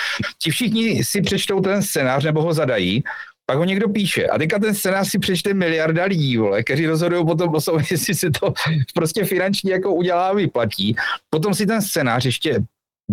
Ti 0.43 0.51
všichni 0.51 1.03
si 1.03 1.21
přečtou 1.21 1.59
ten 1.59 1.83
scénář 1.83 2.23
nebo 2.23 2.41
ho 2.41 2.53
zadají, 2.53 3.03
pak 3.45 3.57
ho 3.57 3.63
někdo 3.63 3.89
píše. 3.89 4.27
A 4.27 4.37
teďka 4.37 4.59
ten 4.59 4.75
scénář 4.75 5.09
si 5.09 5.19
přečte 5.19 5.53
miliarda 5.53 6.05
lidí, 6.05 6.37
vole, 6.37 6.63
kteří 6.63 6.87
rozhodují 6.87 7.25
potom 7.25 7.55
o 7.55 7.61
sobě, 7.61 7.85
jestli 7.91 8.15
se 8.15 8.31
to 8.31 8.53
prostě 8.93 9.25
finančně 9.25 9.71
jako 9.71 9.93
udělá 9.93 10.27
a 10.27 10.33
vyplatí. 10.33 10.95
Potom 11.29 11.53
si 11.53 11.65
ten 11.65 11.81
scénář 11.81 12.25
ještě 12.25 12.59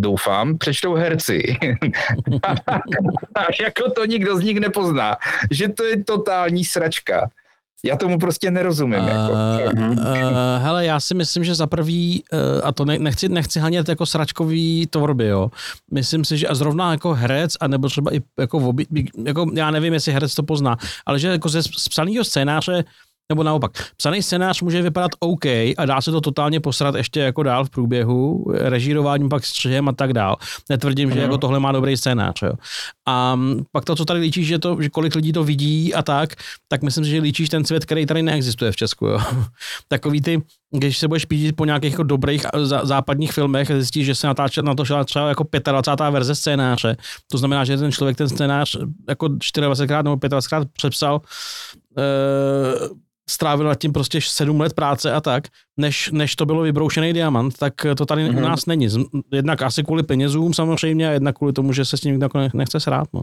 doufám, 0.01 0.59
přečtou 0.59 0.95
herci. 0.95 1.57
jako 3.61 3.91
to 3.91 4.05
nikdo 4.05 4.37
z 4.37 4.41
nich 4.41 4.61
nepozná, 4.61 5.17
že 5.51 5.69
to 5.69 5.85
je 5.85 6.05
totální 6.05 6.65
sračka. 6.65 7.31
Já 7.85 7.97
tomu 7.97 8.19
prostě 8.19 8.51
nerozumím. 8.51 9.01
Uh, 9.01 9.61
jako. 9.61 9.77
uh, 9.81 9.97
hele, 10.59 10.87
já 10.87 11.01
si 11.01 11.15
myslím, 11.15 11.45
že 11.45 11.55
za 11.55 11.67
prvý, 11.67 12.25
uh, 12.33 12.39
a 12.65 12.73
to 12.73 12.85
ne, 12.85 12.99
nechci, 12.99 13.29
nechci 13.29 13.61
hanět 13.61 13.89
jako 13.89 14.07
sračkový 14.07 14.87
tvorby, 14.87 15.27
jo. 15.27 15.51
Myslím 15.91 16.25
si, 16.25 16.39
že 16.39 16.49
a 16.49 16.55
zrovna 16.55 16.91
jako 16.91 17.15
herec, 17.15 17.57
a 17.61 17.69
nebo 17.69 17.89
třeba 17.89 18.15
i 18.15 18.21
jako, 18.39 18.59
obi, 18.59 18.87
jako 19.25 19.51
já 19.55 19.71
nevím, 19.71 19.93
jestli 19.93 20.13
herec 20.13 20.35
to 20.35 20.43
pozná, 20.43 20.77
ale 21.07 21.19
že 21.19 21.29
jako 21.29 21.49
ze 21.49 21.63
psaného 21.91 22.25
scénáře 22.25 22.85
nebo 23.29 23.43
naopak, 23.43 23.73
psaný 23.97 24.23
scénář 24.23 24.63
může 24.63 24.83
vypadat 24.83 25.11
OK 25.21 25.47
a 25.47 25.85
dá 25.85 26.01
se 26.01 26.11
to 26.11 26.21
totálně 26.21 26.61
posrat 26.61 26.95
ještě 26.95 27.21
jako 27.21 27.43
dál 27.43 27.65
v 27.65 27.71
průběhu, 27.71 28.45
režírováním 28.55 29.29
pak 29.29 29.45
střihem 29.45 29.89
a 29.89 29.93
tak 29.93 30.13
dál. 30.13 30.37
Netvrdím, 30.71 31.13
že 31.13 31.21
jako 31.21 31.39
tohle 31.39 31.61
má 31.61 31.73
dobrý 31.73 31.97
scénář. 31.97 32.43
Jo. 32.43 32.53
A 33.09 33.41
pak 33.73 33.85
to, 33.85 33.97
co 33.97 34.05
tady 34.05 34.21
líčíš, 34.21 34.47
že, 34.47 34.59
to, 34.59 34.83
že 34.83 34.89
kolik 34.89 35.15
lidí 35.15 35.33
to 35.33 35.45
vidí 35.45 35.95
a 35.95 36.03
tak, 36.03 36.35
tak 36.69 36.83
myslím 36.83 37.05
si, 37.05 37.11
že 37.11 37.21
líčíš 37.21 37.49
ten 37.49 37.65
svět, 37.65 37.85
který 37.85 38.07
tady 38.07 38.23
neexistuje 38.23 38.73
v 38.73 38.77
Česku. 38.77 39.07
Jo. 39.07 39.21
Takový 39.89 40.21
ty, 40.21 40.43
když 40.71 40.99
se 40.99 41.09
budeš 41.09 41.25
pídit 41.25 41.53
po 41.53 41.65
nějakých 41.65 41.93
jako 41.93 42.03
dobrých 42.03 42.47
západních 42.83 43.33
filmech 43.33 43.71
a 43.71 43.75
zjistíš, 43.75 44.07
že 44.07 44.15
se 44.15 44.27
natáčet 44.27 44.65
na 44.65 44.75
to 44.75 44.85
šla 44.85 45.05
třeba 45.05 45.29
jako 45.29 45.47
25. 45.73 46.11
verze 46.11 46.35
scénáře. 46.35 46.97
To 47.31 47.39
znamená, 47.39 47.65
že 47.65 47.77
ten 47.77 47.93
člověk 47.93 48.17
ten 48.17 48.29
scénář 48.29 48.77
jako 49.09 49.27
24krát 49.27 50.05
nebo 50.05 50.17
25krát 50.17 50.67
přepsal, 50.77 51.21
uh, 51.97 52.99
strávil 53.29 53.67
nad 53.67 53.75
tím 53.75 53.93
prostě 53.93 54.21
sedm 54.23 54.61
let 54.61 54.73
práce 54.73 55.13
a 55.13 55.21
tak, 55.21 55.45
než, 55.77 56.11
než 56.11 56.37
to 56.37 56.47
bylo 56.47 56.63
vybroušený 56.63 57.13
diamant, 57.13 57.59
tak 57.59 57.75
to 57.97 58.07
tady 58.07 58.25
mm-hmm. 58.25 58.39
u 58.39 58.41
nás 58.41 58.67
není. 58.67 58.89
Jednak 59.33 59.63
asi 59.63 59.85
kvůli 59.85 60.03
penězům 60.03 60.55
samozřejmě 60.55 61.09
a 61.09 61.13
jednak 61.13 61.37
kvůli 61.37 61.53
tomu, 61.53 61.73
že 61.73 61.85
se 61.85 61.97
s 61.97 62.01
tím 62.01 62.13
nikdo 62.13 62.29
nechce 62.55 62.81
srát. 62.81 63.09
No. 63.13 63.23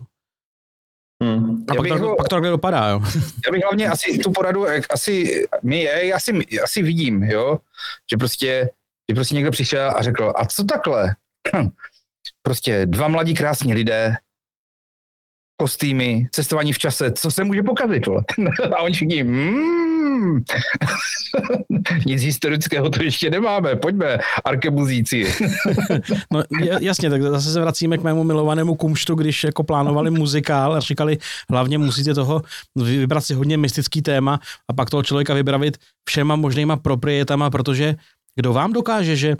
Hmm. 1.23 1.65
A 1.69 1.75
pak, 1.75 1.87
to, 1.87 1.97
ho, 1.97 2.15
pak 2.15 2.27
to 2.27 2.35
takhle 2.35 2.49
dopadá, 2.49 2.89
jo. 2.89 3.01
Já 3.45 3.51
bych 3.51 3.63
hlavně 3.63 3.87
asi 3.89 4.17
tu 4.17 4.31
poradu, 4.31 4.65
asi 4.89 5.45
my 5.63 5.81
je, 5.81 6.13
asi, 6.13 6.45
asi 6.63 6.81
vidím, 6.81 7.23
jo, 7.23 7.59
že 8.11 8.17
prostě, 8.17 8.69
že 9.11 9.15
prostě 9.15 9.35
někdo 9.35 9.51
přišel 9.51 9.93
a 9.95 10.01
řekl, 10.01 10.33
a 10.35 10.45
co 10.45 10.63
takhle? 10.63 11.15
prostě 12.41 12.85
dva 12.85 13.07
mladí 13.07 13.33
krásní 13.33 13.73
lidé 13.73 14.15
kostýmy, 15.57 16.27
cestování 16.31 16.73
v 16.73 16.79
čase, 16.79 17.11
co 17.11 17.31
se 17.31 17.43
může 17.43 17.63
pokazit, 17.63 18.07
vole? 18.07 18.23
A 18.77 18.81
oni 18.81 18.93
všichni, 18.93 19.23
mm, 19.23 20.43
nic 22.05 22.21
historického 22.21 22.89
to 22.89 23.03
ještě 23.03 23.29
nemáme, 23.29 23.75
pojďme, 23.75 24.17
arkebuzíci. 24.45 25.33
no 26.31 26.43
jasně, 26.79 27.09
tak 27.09 27.21
zase 27.21 27.51
se 27.51 27.61
vracíme 27.61 27.97
k 27.97 28.03
mému 28.03 28.23
milovanému 28.23 28.75
kumštu, 28.75 29.15
když 29.15 29.43
jako 29.43 29.63
plánovali 29.63 30.11
muzikál 30.11 30.73
a 30.73 30.79
říkali, 30.79 31.17
hlavně 31.49 31.77
musíte 31.77 32.13
toho 32.13 32.41
vybrat 32.75 33.21
si 33.21 33.33
hodně 33.33 33.57
mystický 33.57 34.01
téma 34.01 34.39
a 34.69 34.73
pak 34.73 34.89
toho 34.89 35.03
člověka 35.03 35.33
vybravit 35.33 35.77
všema 36.09 36.35
možnýma 36.35 36.77
proprietama, 36.77 37.49
protože 37.49 37.95
kdo 38.35 38.53
vám 38.53 38.73
dokáže, 38.73 39.15
že 39.15 39.35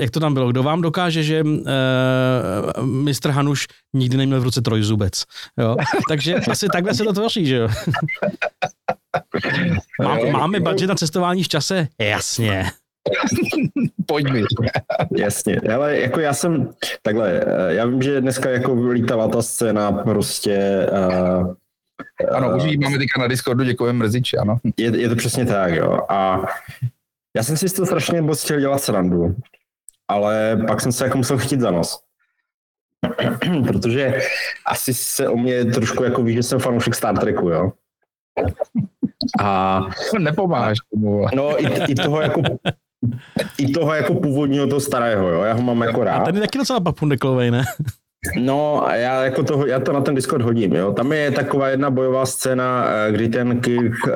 jak 0.00 0.10
to 0.10 0.20
tam 0.20 0.34
bylo, 0.34 0.50
kdo 0.50 0.62
vám 0.62 0.80
dokáže, 0.80 1.22
že 1.22 1.42
uh, 1.42 2.86
mistr 2.86 3.30
Hanuš 3.30 3.66
nikdy 3.94 4.16
neměl 4.16 4.40
v 4.40 4.44
ruce 4.44 4.62
trojzubec. 4.62 5.24
Jo? 5.58 5.76
Takže 6.08 6.34
asi 6.34 6.68
takhle 6.72 6.94
se 6.94 7.04
to 7.04 7.12
tvoří, 7.12 7.46
že 7.46 7.56
jo? 7.56 7.68
Má, 10.02 10.16
máme 10.30 10.60
budget 10.60 10.88
na 10.88 10.94
cestování 10.94 11.44
v 11.44 11.48
čase? 11.48 11.88
Jasně. 12.00 12.64
Pojď 14.06 14.30
mi. 14.30 14.42
Jasně, 15.16 15.60
ale 15.74 15.98
jako 15.98 16.20
já 16.20 16.34
jsem, 16.34 16.70
takhle, 17.02 17.44
eh, 17.46 17.74
já 17.74 17.86
vím, 17.86 18.02
že 18.02 18.20
dneska 18.20 18.50
jako 18.50 18.76
vylítala 18.76 19.28
ta 19.28 19.42
scéna 19.42 19.92
prostě 19.92 20.86
uh, 20.92 21.54
ano, 22.30 22.56
už 22.56 22.64
ji 22.64 22.78
máme 22.78 22.98
teďka 22.98 23.20
na 23.20 23.26
Discordu, 23.26 23.64
děkujeme 23.64 23.98
mrziči, 23.98 24.36
ano. 24.36 24.56
Je, 24.76 25.00
je 25.00 25.08
to 25.08 25.16
přesně 25.16 25.46
tak, 25.46 25.74
jo. 25.74 26.00
A 26.08 26.42
já 27.36 27.42
jsem 27.42 27.56
si 27.56 27.68
z 27.68 27.72
toho 27.72 27.86
strašně 27.86 28.22
moc 28.22 28.44
chtěl 28.44 28.60
dělat 28.60 28.82
srandu, 28.82 29.36
ale 30.12 30.58
pak 30.66 30.80
jsem 30.80 30.92
se 30.92 31.04
jako 31.04 31.18
musel 31.18 31.38
chytit 31.38 31.60
za 31.60 31.70
nos. 31.70 32.02
Protože 33.66 34.20
asi 34.66 34.94
se 34.94 35.28
o 35.28 35.36
mě 35.36 35.64
trošku 35.64 36.04
jako 36.04 36.22
ví, 36.22 36.34
že 36.34 36.42
jsem 36.42 36.58
fanoušek 36.58 36.94
Star 36.94 37.18
Treku, 37.18 37.48
jo. 37.48 37.72
A 39.40 39.80
nepomáháš 40.18 40.78
tomu. 40.90 41.26
No 41.34 41.62
i, 41.62 41.92
i 41.92 41.94
toho 41.94 42.20
jako 42.20 42.42
i 43.58 43.72
toho 43.72 43.94
jako 43.94 44.14
původního, 44.14 44.66
toho 44.66 44.80
starého, 44.80 45.28
jo, 45.28 45.42
já 45.42 45.52
ho 45.52 45.62
mám 45.62 45.82
jako 45.82 46.04
rád. 46.04 46.16
A 46.18 46.24
ten 46.24 46.34
je 46.34 46.40
taky 46.40 46.58
docela 46.58 46.80
papundeklovej, 46.80 47.50
ne? 47.50 47.64
No 48.36 48.88
a 48.88 48.94
já, 48.94 49.24
jako 49.24 49.42
to, 49.42 49.66
já 49.66 49.80
to 49.80 49.92
na 49.92 50.00
ten 50.00 50.14
Discord 50.14 50.44
hodím. 50.44 50.72
Jo. 50.72 50.92
Tam 50.92 51.12
je 51.12 51.30
taková 51.30 51.68
jedna 51.68 51.90
bojová 51.90 52.26
scéna, 52.26 52.86
eh, 52.88 53.12
kdy 53.12 53.28
ten 53.28 53.60
Kirk 53.60 53.94
uh, 54.06 54.12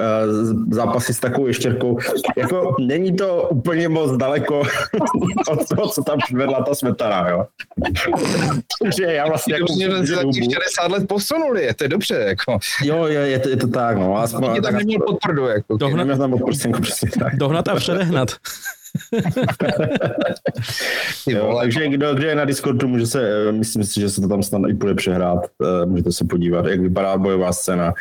zápasí 0.70 1.14
s 1.14 1.20
takovou 1.20 1.46
ještěrkou. 1.46 1.99
Jako 2.37 2.75
není 2.80 3.16
to 3.16 3.49
úplně 3.50 3.88
moc 3.88 4.16
daleko 4.16 4.62
od 5.50 5.68
toho, 5.68 5.88
co 5.88 6.02
tam 6.02 6.18
přivedla 6.18 6.62
ta 6.62 6.75
smetana. 6.75 7.28
Jo. 7.28 7.46
Takže 8.82 9.04
já 9.04 9.26
vlastně... 9.28 9.54
Jako, 9.54 9.66
že 10.04 10.14
za 10.14 10.23
těch 10.32 10.44
60 10.44 10.90
let 10.90 11.08
posunuli, 11.08 11.75
to 11.75 11.85
je 11.85 11.88
dobře. 11.88 12.14
Jako. 12.14 12.58
Jo, 12.82 13.06
je, 13.06 13.20
je, 13.20 13.38
to, 13.38 13.49
je 13.49 13.56
to 13.56 13.68
tak. 13.68 13.96
No. 13.96 14.16
Aspoň, 14.16 14.62
tam 14.62 14.75
neměl 14.75 15.00
podprdu. 15.06 15.46
Jako. 15.46 15.76
Dohnat, 15.76 15.99
neměl 15.99 16.18
tam 16.18 16.30
podprdu, 16.30 16.58
jako 16.66 16.80
přesně 16.80 17.11
tak. 17.18 17.37
Dohnat 17.37 17.68
a 17.68 17.75
předehnat. 17.75 18.30
Ty 21.24 21.32
Jo, 21.32 21.46
vole, 21.46 21.62
takže 21.62 21.88
kdo, 21.88 22.14
kdo 22.14 22.26
je 22.26 22.34
na 22.34 22.44
Discordu, 22.44 22.88
může 22.88 23.06
se, 23.06 23.48
eh, 23.48 23.52
myslím 23.52 23.84
si, 23.84 24.00
že 24.00 24.10
se 24.10 24.20
to 24.20 24.28
tam 24.28 24.42
snad 24.42 24.62
i 24.68 24.72
bude 24.72 24.94
přehrát. 24.94 25.38
Eh, 25.82 25.86
Můžete 25.86 26.12
se 26.12 26.24
podívat, 26.24 26.66
jak 26.66 26.80
vypadá 26.80 27.18
bojová 27.18 27.52
scéna 27.52 27.94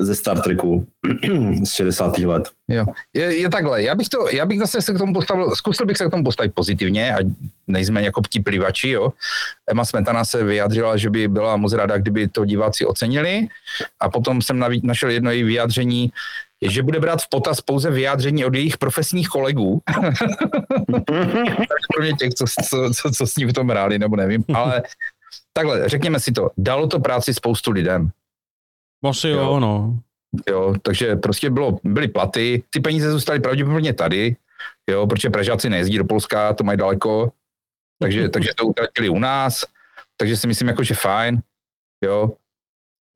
ze 0.00 0.14
Star 0.14 0.40
Treku 0.40 0.86
z 1.64 1.72
60. 1.72 2.18
let. 2.18 2.48
Jo. 2.68 2.86
Je, 3.14 3.36
je 3.40 3.48
takhle, 3.50 3.82
já 3.82 3.94
bych, 3.94 4.08
to, 4.08 4.28
já 4.32 4.46
bych 4.46 4.58
zase 4.58 4.82
se 4.82 4.94
k 4.94 4.98
tomu 4.98 5.14
postavil, 5.14 5.50
zkusil 5.56 5.86
bych 5.86 5.96
se 5.96 6.06
k 6.06 6.10
tomu 6.10 6.24
postavit 6.24 6.54
pozitivně, 6.54 7.14
ať 7.14 7.26
nejsme 7.66 8.02
jako 8.02 8.22
ptí 8.22 8.40
plivači, 8.40 8.88
jo. 8.90 9.12
Emma 9.70 9.84
Smetana 9.84 10.24
se 10.24 10.44
vyjádřila, 10.44 10.96
že 10.96 11.10
by 11.10 11.28
byla 11.28 11.56
moc 11.56 11.72
ráda, 11.72 11.98
kdyby 11.98 12.28
to 12.28 12.44
diváci 12.44 12.86
ocenili 12.86 13.46
a 14.00 14.08
potom 14.10 14.42
jsem 14.42 14.58
naví- 14.58 14.80
našel 14.84 15.10
jedno 15.10 15.30
její 15.30 15.42
vyjádření, 15.42 16.12
že 16.62 16.82
bude 16.82 17.00
brát 17.00 17.22
v 17.22 17.28
potaz 17.28 17.60
pouze 17.60 17.90
vyjádření 17.90 18.44
od 18.44 18.54
jejich 18.54 18.78
profesních 18.78 19.28
kolegů. 19.28 19.82
Kromě 21.94 22.12
těch, 22.12 22.34
co, 22.34 22.44
co, 22.68 22.90
co, 22.94 23.10
co 23.10 23.26
s 23.26 23.36
ní 23.36 23.44
v 23.44 23.52
tom 23.52 23.68
hráli, 23.68 23.98
nebo 23.98 24.16
nevím, 24.16 24.44
ale 24.54 24.82
takhle, 25.52 25.88
řekněme 25.88 26.20
si 26.20 26.32
to, 26.32 26.50
dalo 26.58 26.86
to 26.86 27.00
práci 27.00 27.34
spoustu 27.34 27.70
lidem. 27.70 28.10
Asi 29.04 29.28
jo, 29.28 29.38
Jo. 29.38 29.60
no. 29.60 29.98
Jo, 30.48 30.74
takže 30.82 31.16
prostě 31.16 31.50
bylo, 31.50 31.78
byly 31.84 32.08
platy, 32.08 32.62
ty 32.70 32.80
peníze 32.80 33.10
zůstaly 33.10 33.40
pravděpodobně 33.40 33.92
tady, 33.92 34.36
jo, 34.90 35.06
protože 35.06 35.30
Pražáci 35.30 35.70
nejezdí 35.70 35.98
do 35.98 36.04
Polska, 36.04 36.54
to 36.54 36.64
mají 36.64 36.78
daleko, 36.78 37.32
takže, 37.98 38.28
takže 38.28 38.50
to 38.56 38.66
utratili 38.66 39.08
u 39.08 39.18
nás, 39.18 39.64
takže 40.16 40.36
si 40.36 40.46
myslím 40.46 40.68
jako, 40.68 40.84
že 40.84 40.94
fajn, 40.94 41.42
jo. 42.04 42.32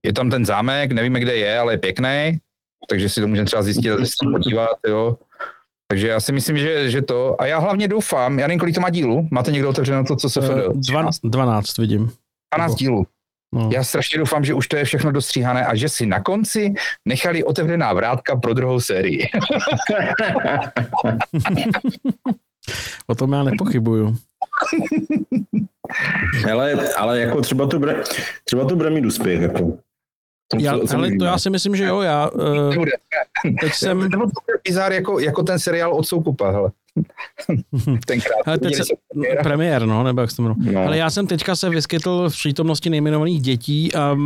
Je 0.06 0.12
tam 0.12 0.30
ten 0.30 0.46
zámek, 0.46 0.92
nevíme, 0.92 1.20
kde 1.20 1.36
je, 1.36 1.58
ale 1.58 1.72
je 1.72 1.78
pěkný, 1.78 2.38
takže 2.88 3.08
si 3.08 3.20
to 3.20 3.28
můžeme 3.28 3.46
třeba 3.46 3.62
zjistit, 3.62 3.90
a 3.90 3.96
se 4.04 4.26
podívat, 4.32 4.76
jo. 4.86 5.18
Takže 5.88 6.08
já 6.08 6.20
si 6.20 6.32
myslím, 6.32 6.58
že, 6.58 6.90
že 6.90 7.02
to, 7.02 7.40
a 7.40 7.46
já 7.46 7.58
hlavně 7.58 7.88
doufám, 7.88 8.38
já 8.38 8.46
nevím, 8.46 8.60
kolik 8.60 8.74
to 8.74 8.80
má 8.80 8.90
dílu, 8.90 9.28
máte 9.30 9.52
někdo 9.52 9.70
otevřeno 9.70 10.04
to, 10.04 10.16
co 10.16 10.30
se 10.30 10.40
fede? 10.40 10.62
Dva, 10.74 11.10
12 11.24 11.78
vidím. 11.78 12.12
12 12.56 12.74
dílů. 12.74 13.06
No. 13.54 13.70
Já 13.72 13.84
strašně 13.84 14.18
doufám, 14.18 14.44
že 14.44 14.54
už 14.54 14.68
to 14.68 14.76
je 14.76 14.84
všechno 14.84 15.12
dostříhané 15.12 15.66
a 15.66 15.74
že 15.74 15.88
si 15.88 16.06
na 16.06 16.20
konci 16.20 16.74
nechali 17.04 17.44
otevřená 17.44 17.92
vrátka 17.92 18.36
pro 18.36 18.54
druhou 18.54 18.80
sérii. 18.80 19.28
O 23.06 23.14
tom 23.14 23.32
já 23.32 23.42
nepochybuju. 23.42 24.16
Ale, 26.52 26.94
ale 26.96 27.20
jako 27.20 27.40
třeba 27.40 27.66
to 27.66 27.78
bude, 27.78 28.02
třeba 28.44 28.64
to 28.64 28.76
bude 28.76 28.90
mít 28.90 29.06
úspěch. 29.06 29.40
Jako. 29.40 29.78
Já, 30.58 30.72
ale 30.94 31.10
to 31.18 31.24
já 31.24 31.38
si 31.38 31.50
myslím, 31.50 31.76
že 31.76 31.84
jo. 31.84 32.00
Já 32.00 32.30
uh, 32.30 32.84
teď 33.60 33.72
jsem... 33.74 34.08
Bizár 34.64 34.92
jako, 34.92 35.18
jako 35.18 35.42
ten 35.42 35.58
seriál 35.58 35.92
od 35.94 36.06
Soukupa, 36.06 36.50
hele. 36.50 36.70
Tenkrát. 38.06 38.38
Ale 38.46 38.58
teď 38.58 38.74
se, 38.74 38.82
premiér, 39.42 39.86
no, 39.86 40.02
nebo 40.02 40.20
jak 40.20 40.30
se 40.30 40.42
jmenuje. 40.42 40.72
No. 40.72 40.80
Ale 40.86 40.96
já 40.96 41.10
jsem 41.10 41.26
teďka 41.26 41.56
se 41.56 41.70
vyskytl 41.70 42.30
v 42.30 42.32
přítomnosti 42.32 42.90
nejmenovaných 42.90 43.42
dětí 43.42 43.94
a 43.94 44.16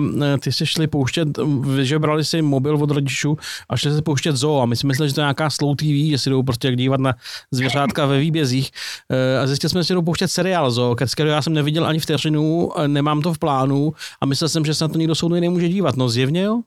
ty 0.40 0.52
se 0.52 0.66
šli 0.66 0.86
pouštět, 0.86 1.28
vyžebrali 1.60 2.24
si 2.24 2.42
mobil 2.42 2.76
od 2.76 2.90
rodičů 2.90 3.36
a 3.68 3.76
šli 3.76 3.92
se 3.92 4.02
pouštět 4.02 4.36
zoo 4.36 4.60
a 4.60 4.66
my 4.66 4.76
si 4.76 4.86
mysleli, 4.86 5.08
že 5.08 5.14
to 5.14 5.20
je 5.20 5.22
nějaká 5.22 5.50
slow 5.50 5.76
TV, 5.76 6.10
že 6.10 6.18
si 6.18 6.30
jdou 6.30 6.42
prostě 6.42 6.76
dívat 6.76 7.00
na 7.00 7.14
zvěřátka 7.52 8.06
ve 8.06 8.18
výbězích 8.18 8.70
Eh, 9.12 9.38
a 9.38 9.46
zjistili 9.46 9.70
jsme, 9.70 9.80
že 9.80 9.84
si 9.84 9.94
jdou 9.94 10.02
pouštět 10.02 10.28
seriál 10.28 10.70
zoo, 10.70 10.96
z 11.04 11.14
kterého 11.14 11.34
já 11.34 11.42
jsem 11.42 11.52
neviděl 11.52 11.86
ani 11.86 11.98
vteřinu, 11.98 12.70
nemám 12.86 13.22
to 13.22 13.34
v 13.34 13.38
plánu 13.38 13.92
a 14.20 14.26
myslel 14.26 14.48
jsem, 14.48 14.64
že 14.64 14.74
se 14.74 14.84
na 14.84 14.88
to 14.88 14.98
nikdo 14.98 15.14
soudný 15.14 15.40
nemůže 15.40 15.68
dívat. 15.68 15.96
No 15.96 16.08
zjevně 16.08 16.42
jo. 16.42 16.60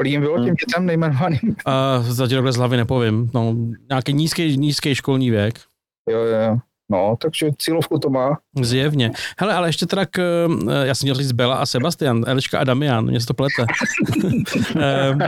Kolik 0.00 0.12
jim 0.12 0.20
bylo 0.20 0.44
těm 0.44 0.54
dětem 0.54 0.86
nejmenovaným? 0.86 1.56
A 1.66 2.02
za 2.02 2.28
takhle 2.28 2.52
z 2.52 2.56
hlavy 2.56 2.76
nepovím. 2.76 3.30
No, 3.34 3.56
nějaký 3.88 4.12
nízký, 4.12 4.56
nízký 4.56 4.94
školní 4.94 5.30
věk. 5.30 5.60
Jo, 6.10 6.18
jo, 6.18 6.40
jo. 6.40 6.58
No, 6.90 7.16
takže 7.22 7.50
cílovku 7.58 7.98
to 7.98 8.10
má. 8.10 8.38
Zjevně. 8.60 9.12
Hele, 9.38 9.54
ale 9.54 9.68
ještě 9.68 9.86
teda 9.86 10.06
k, 10.06 10.18
eh, 10.70 10.86
já 10.86 10.94
jsem 10.94 11.06
měl 11.06 11.14
říct 11.14 11.32
Bela 11.32 11.56
a 11.56 11.66
Sebastian, 11.66 12.24
Eliška 12.26 12.58
a 12.58 12.64
Damian, 12.64 13.04
mě 13.04 13.20
se 13.20 13.26
to 13.26 13.34
plete. 13.34 13.66
Eh, 14.76 15.18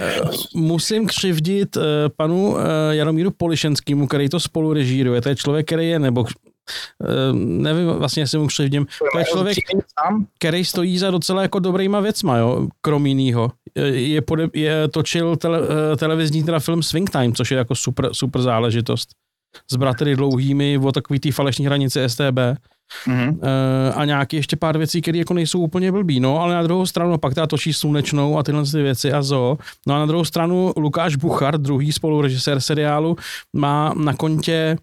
eh, 0.00 0.30
Musím 0.54 1.06
křivdit 1.06 1.76
eh, 1.76 1.80
panu 2.16 2.56
Jaromíru 2.90 3.30
Polišenskému, 3.30 4.06
který 4.06 4.28
to 4.28 4.40
spolu 4.40 4.72
režíruje. 4.72 5.20
To 5.20 5.28
je 5.28 5.36
člověk, 5.36 5.66
který 5.66 5.88
je, 5.88 5.98
nebo 5.98 6.24
nevím 7.34 7.86
vlastně, 7.86 8.22
jestli 8.22 8.38
mu 8.38 8.46
křivdím. 8.46 8.86
To 9.12 9.18
je 9.18 9.24
člověk, 9.24 9.58
který 10.38 10.64
stojí 10.64 10.98
za 10.98 11.10
docela 11.10 11.42
jako 11.42 11.58
dobrýma 11.58 12.00
věcma, 12.00 12.36
jo, 12.36 12.68
krom 12.80 13.06
jinýho. 13.06 13.52
Je, 13.84 14.22
pode, 14.22 14.48
je 14.54 14.88
točil 14.88 15.36
tele, 15.36 15.60
eh, 15.92 15.96
televizní 15.96 16.44
teda 16.44 16.58
film 16.58 16.82
Swing 16.82 17.10
Time, 17.10 17.34
což 17.34 17.50
je 17.50 17.58
jako 17.58 17.74
super, 17.74 18.08
super 18.12 18.42
záležitost. 18.42 19.08
S 19.70 19.76
bratry 19.76 20.16
dlouhými 20.16 20.78
o 20.78 20.92
takový 20.92 21.20
té 21.20 21.32
falešní 21.32 21.66
hranici 21.66 22.00
STB. 22.00 22.38
Mhm. 23.06 23.40
Eh, 23.42 23.92
a 23.92 24.04
nějaký 24.04 24.36
ještě 24.36 24.56
pár 24.56 24.78
věcí, 24.78 25.02
které 25.02 25.18
jako 25.18 25.34
nejsou 25.34 25.60
úplně 25.60 25.92
blbý, 25.92 26.20
no, 26.20 26.40
ale 26.40 26.54
na 26.54 26.62
druhou 26.62 26.86
stranu 26.86 27.18
pak 27.18 27.34
ta 27.34 27.46
točí 27.46 27.72
slunečnou 27.72 28.38
a 28.38 28.42
tyhle 28.42 28.64
ty 28.64 28.82
věci 28.82 29.12
a 29.12 29.22
zo. 29.22 29.58
No 29.86 29.94
a 29.94 29.98
na 29.98 30.06
druhou 30.06 30.24
stranu 30.24 30.72
Lukáš 30.76 31.16
Buchar, 31.16 31.58
druhý 31.58 31.92
spolurežisér 31.92 32.60
seriálu, 32.60 33.16
má 33.52 33.94
na 33.96 34.14
kontě 34.14 34.76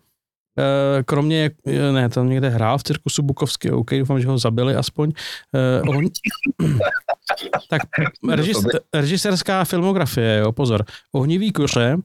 kromě, 1.06 1.52
eh, 1.68 1.92
ne, 1.92 2.10
tam 2.10 2.30
někde 2.30 2.50
hrál 2.50 2.78
v 2.78 2.84
cirkusu 2.84 3.22
Bukovský, 3.22 3.72
OK, 3.72 3.92
doufám, 4.00 4.22
že 4.22 4.28
ho 4.28 4.38
zabili 4.38 4.76
aspoň. 4.76 5.12
Eh, 5.56 5.82
on, 5.82 6.06
tak 7.70 7.82
režis, 8.30 8.58
režisérská 8.94 9.64
filmografie, 9.64 10.38
jo, 10.38 10.52
pozor. 10.52 10.86
Ohnivý 11.12 11.52
kuře, 11.52 11.98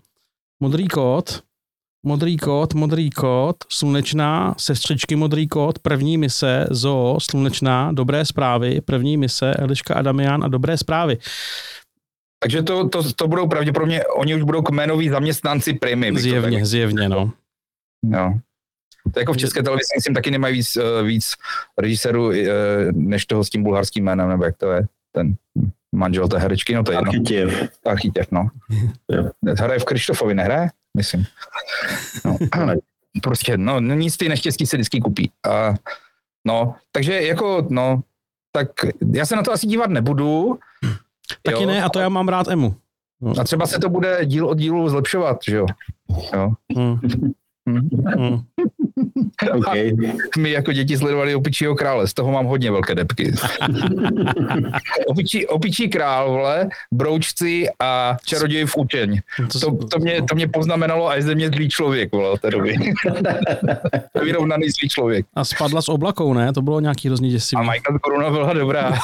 Modrý 0.60 0.88
kód, 0.88 1.42
Modrý 2.06 2.36
kód, 2.36 2.74
modrý 2.74 3.10
kód, 3.10 3.56
slunečná, 3.68 4.54
sestřičky 4.58 5.16
modrý 5.16 5.48
kód, 5.48 5.78
první 5.78 6.18
mise, 6.18 6.66
zoo, 6.70 7.18
slunečná, 7.20 7.92
dobré 7.92 8.24
zprávy, 8.24 8.80
první 8.80 9.16
mise, 9.16 9.54
Eliška 9.54 9.94
a 9.94 10.02
Damian 10.02 10.44
a 10.44 10.48
dobré 10.48 10.78
zprávy. 10.78 11.18
Takže 12.38 12.62
to, 12.62 12.88
to, 12.88 13.12
to 13.12 13.28
budou 13.28 13.48
pravděpodobně, 13.48 14.04
oni 14.04 14.34
už 14.34 14.42
budou 14.42 14.62
kmenoví 14.62 15.08
zaměstnanci 15.08 15.72
Primy. 15.72 16.12
Zjevně, 16.18 16.58
tak- 16.58 16.66
zjevně, 16.66 17.08
no. 17.08 17.32
No. 18.10 18.40
To 19.12 19.20
jako 19.20 19.32
v 19.32 19.36
české 19.36 19.62
televizi, 19.62 19.88
myslím, 19.96 20.14
taky 20.14 20.30
nemají 20.30 20.54
víc, 20.54 20.76
eh, 20.76 21.02
víc 21.02 21.32
režisérů, 21.78 22.32
eh, 22.32 22.46
než 22.92 23.26
toho 23.26 23.44
s 23.44 23.50
tím 23.50 23.62
bulharským 23.62 24.04
jménem, 24.04 24.28
nebo 24.28 24.44
jak 24.44 24.56
to 24.56 24.72
je, 24.72 24.86
ten 25.12 25.36
manžel 25.94 26.28
té 26.28 26.38
herečky, 26.38 26.74
no 26.74 26.82
to 26.84 26.92
je 26.92 26.98
jedno. 26.98 27.10
Architěv. 27.10 27.70
Architěv, 27.86 28.26
no. 28.30 28.48
Jo. 29.12 29.30
Hraje 29.58 29.78
v 29.78 29.84
Krištofovi, 29.84 30.34
nehraje? 30.34 30.68
Myslím. 30.96 31.24
No, 32.24 32.36
ale 32.52 32.76
prostě, 33.22 33.56
no, 33.56 33.80
nic 33.80 34.16
ty 34.16 34.28
neštěstí 34.28 34.66
se 34.66 34.76
vždycky 34.76 35.00
kupí. 35.00 35.30
A, 35.50 35.74
no, 36.44 36.74
takže 36.92 37.22
jako, 37.22 37.66
no, 37.70 38.02
tak 38.52 38.68
já 39.12 39.26
se 39.26 39.36
na 39.36 39.42
to 39.42 39.52
asi 39.52 39.66
dívat 39.66 39.90
nebudu. 39.90 40.58
Taky 41.42 41.62
jo, 41.62 41.66
ne, 41.66 41.82
a 41.82 41.88
to 41.88 41.98
já 41.98 42.08
mám 42.08 42.28
rád 42.28 42.48
Emu. 42.48 42.76
No. 43.20 43.32
A 43.40 43.44
třeba 43.44 43.66
se 43.66 43.78
to 43.78 43.88
bude 43.88 44.26
díl 44.26 44.46
od 44.46 44.58
dílu 44.58 44.88
zlepšovat, 44.88 45.38
že 45.48 45.56
jo? 45.56 45.66
jo. 46.34 46.52
Hmm. 46.76 47.00
Hm. 48.04 48.44
Hmm. 49.16 49.30
OK. 49.58 49.74
My 50.38 50.50
jako 50.50 50.72
děti 50.72 50.96
sledovali 50.96 51.34
Opičího 51.34 51.74
krále, 51.74 52.06
z 52.08 52.14
toho 52.14 52.32
mám 52.32 52.46
hodně 52.46 52.70
velké 52.70 52.94
depky. 52.94 53.32
Opičí, 55.06 55.46
opičí 55.46 55.88
král, 55.88 56.30
vole, 56.30 56.68
broučci 56.92 57.66
a 57.80 58.16
čaroděj 58.24 58.64
v 58.64 58.76
učeň. 58.76 59.20
To, 59.60 59.76
to, 59.76 59.98
mě, 59.98 60.22
to 60.22 60.34
mě 60.34 60.48
poznamenalo 60.48 61.08
a 61.08 61.14
je 61.14 61.22
ze 61.22 61.34
mě 61.34 61.48
zlý 61.48 61.68
člověk, 61.68 62.12
vole, 62.12 62.30
od 62.30 62.40
té 62.40 62.50
doby. 62.50 62.76
Vyrovnaný 64.24 64.70
zlý 64.70 64.88
člověk. 64.88 65.26
A 65.34 65.44
spadla 65.44 65.82
s 65.82 65.88
oblakou, 65.88 66.32
ne? 66.32 66.52
To 66.52 66.62
bylo 66.62 66.80
nějaký 66.80 67.08
hrozně 67.08 67.28
A 67.28 67.32
děsivý. 67.32 67.62
Michael 67.62 67.98
Koruna 67.98 68.30
byla 68.30 68.52
dobrá. 68.52 68.98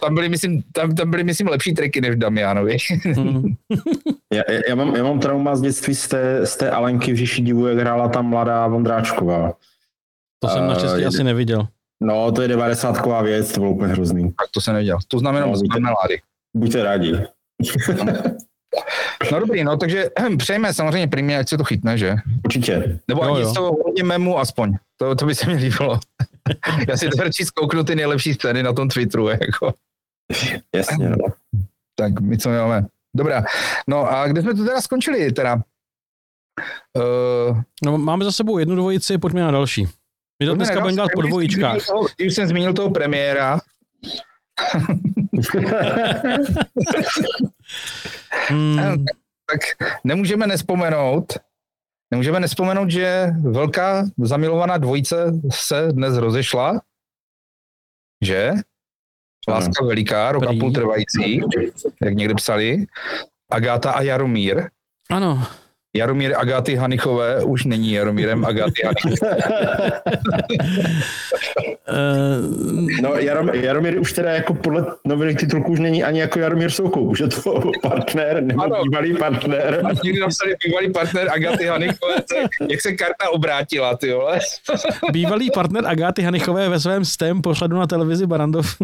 tam, 0.00 0.14
byly, 0.14 0.28
myslím, 0.28 0.62
tam, 0.72 0.94
tam 0.94 1.10
byly, 1.10 1.24
myslím, 1.24 1.48
lepší 1.48 1.74
triky 1.74 2.00
než 2.00 2.16
Damianovi. 2.16 2.76
Hmm. 3.04 3.44
Já, 4.32 4.42
já, 4.48 4.60
já, 4.68 4.74
mám, 4.74 4.96
já 4.96 5.02
mám 5.02 5.20
trauma 5.20 5.56
z 5.56 5.60
dětství 5.60 5.94
z 5.94 6.08
té, 6.08 6.46
z 6.46 6.56
té 6.56 6.70
Alenky 6.70 7.12
v 7.12 7.16
Říši 7.16 7.42
divu, 7.42 7.66
jak 7.70 7.78
hrála 7.78 8.08
tam 8.08 8.26
mladá 8.26 8.66
Vondráčková. 8.66 9.52
To 10.42 10.48
jsem 10.48 10.64
Eh, 10.64 10.66
naštěstí 10.68 11.00
jde- 11.00 11.06
asi 11.06 11.24
neviděl. 11.24 11.66
No, 12.02 12.32
to 12.32 12.42
je 12.42 12.48
90 12.48 13.22
věc, 13.22 13.52
to 13.52 13.60
bylo 13.60 13.72
úplně 13.72 13.92
hrozný. 13.92 14.22
tak 14.32 14.48
to 14.50 14.60
se 14.60 14.72
nedělal. 14.72 15.00
To 15.08 15.18
znamená 15.18 15.46
No, 15.46 15.52
no, 15.52 15.58
víte. 15.60 15.80
marmelády. 15.80 16.20
Buďte 16.56 16.82
rádi. 16.82 17.12
No 19.32 19.40
dobrý, 19.40 19.64
no 19.64 19.76
takže 19.76 20.10
ehm, 20.16 20.38
přejme 20.38 20.74
samozřejmě 20.74 21.08
primě, 21.08 21.38
ať 21.38 21.48
se 21.48 21.58
to 21.58 21.64
chytne, 21.64 21.98
že? 21.98 22.16
Určitě. 22.44 23.00
Nebo 23.08 23.22
ani 23.22 23.40
jo. 23.40 23.50
z 23.50 23.54
toho 23.54 23.76
hodně 23.84 24.02
memu 24.04 24.38
aspoň. 24.38 24.74
To, 24.96 25.14
to 25.14 25.26
by 25.26 25.34
se 25.34 25.46
mi 25.46 25.54
líbilo. 25.54 26.00
Já 26.88 26.96
si 26.96 27.08
to 27.08 27.22
radši 27.22 27.44
zkouknu 27.44 27.84
ty 27.84 27.94
nejlepší 27.96 28.34
scény 28.34 28.62
na 28.62 28.72
tom 28.72 28.88
Twitteru, 28.88 29.28
jako. 29.28 29.74
Jasně, 30.74 31.08
no. 31.08 31.16
Tak 31.98 32.20
my 32.20 32.38
co 32.38 32.48
máme. 32.48 32.86
Dobrá. 33.16 33.44
No 33.88 34.10
a 34.12 34.26
kde 34.26 34.42
jsme 34.42 34.54
to 34.54 34.64
teda 34.64 34.80
skončili 34.80 35.32
teda? 35.32 35.62
Uh, 36.96 37.60
No, 37.84 37.98
máme 37.98 38.24
za 38.24 38.32
sebou 38.32 38.58
jednu 38.58 38.74
dvojici, 38.76 39.18
pojďme 39.18 39.40
na 39.40 39.50
další. 39.50 39.86
My 40.42 40.46
to 40.46 40.54
dneska 40.54 40.74
budeme 40.80 40.92
dělat 40.94 41.10
po 41.14 41.22
dvojičkách. 41.22 41.78
Když 42.16 42.34
jsem 42.34 42.48
zmínil 42.48 42.72
toho 42.72 42.90
premiéra, 42.90 43.60
Hmm. 48.48 48.78
tak 49.46 49.90
nemůžeme 50.04 50.46
nespomenout, 50.46 51.32
nemůžeme 52.10 52.40
nespomenout, 52.40 52.90
že 52.90 53.26
velká 53.42 54.06
zamilovaná 54.18 54.78
dvojice 54.78 55.32
se 55.52 55.88
dnes 55.92 56.16
rozešla, 56.16 56.80
že? 58.24 58.52
Láska 59.48 59.84
veliká, 59.84 60.32
rok 60.32 60.44
a 60.44 60.52
půl 60.60 60.72
trvající, 60.72 61.40
jak 62.02 62.14
někde 62.14 62.34
psali. 62.34 62.86
Agáta 63.50 63.92
a 63.92 64.02
Jaromír. 64.02 64.70
Ano. 65.10 65.46
Jaromír 65.96 66.34
Agáty 66.36 66.76
Hanichové 66.76 67.44
už 67.44 67.64
není 67.64 67.92
Jaromírem 67.92 68.44
Agáty 68.44 68.82
Hanichové. 68.84 69.36
no 73.02 73.14
Jarom, 73.14 73.48
Jaromír 73.48 74.00
už 74.00 74.12
teda 74.12 74.30
jako 74.30 74.54
podle 74.54 74.86
nových 75.04 75.36
titulků 75.36 75.72
už 75.72 75.80
není 75.80 76.04
ani 76.04 76.20
jako 76.20 76.38
Jaromír 76.38 76.70
Soukou, 76.70 77.00
už 77.00 77.20
je 77.20 77.28
to 77.28 77.70
partner 77.82 78.42
nebo 78.42 78.62
ano. 78.62 78.82
bývalý 78.84 79.14
partner. 79.16 79.82
Někdy 80.04 80.20
napsali 80.20 80.54
bývalý 80.66 80.92
partner 80.92 81.30
Agáty 81.30 81.66
Hanichové, 81.66 82.14
jak 82.70 82.80
se 82.80 82.92
karta 82.92 83.30
obrátila, 83.30 83.96
ty 83.96 84.12
vole. 84.12 84.38
bývalý 85.12 85.50
partner 85.50 85.86
Agáty 85.86 86.22
Hanichové 86.22 86.68
ve 86.68 86.80
svém 86.80 87.04
STEM 87.04 87.42
pořadu 87.42 87.76
na 87.76 87.86
televizi 87.86 88.26
Barandov. 88.26 88.76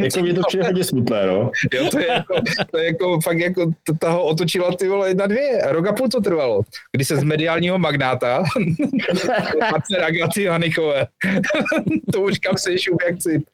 jako 0.00 0.20
mě 0.20 0.34
to 0.34 0.40
přijde 0.48 0.64
hodně 0.64 0.84
smutné, 0.84 1.26
no. 1.26 1.50
Jo, 1.74 1.88
to 1.90 1.98
je 1.98 2.06
jako, 2.06 2.34
to 2.70 2.78
je 2.78 2.86
jako 2.86 3.20
fakt 3.20 3.38
jako 3.38 3.70
to, 3.84 3.92
toho 3.98 4.24
otočila 4.60 4.76
ty 4.76 4.88
vole 4.88 5.08
jedna 5.08 5.26
dvě. 5.26 5.60
Rok 5.66 5.86
a 5.86 5.92
půl 5.92 6.08
to 6.08 6.20
trvalo. 6.20 6.62
Kdy 6.92 7.04
se 7.04 7.16
z 7.16 7.22
mediálního 7.22 7.78
magnáta 7.78 8.42
partner 9.70 10.04
Agaty 10.04 10.46
Hanichové. 10.46 11.06
to 12.12 12.20
už 12.20 12.38
kam 12.38 12.56
se 12.56 12.78
šup 12.78 13.02
jak 13.06 13.18
cip. 13.18 13.44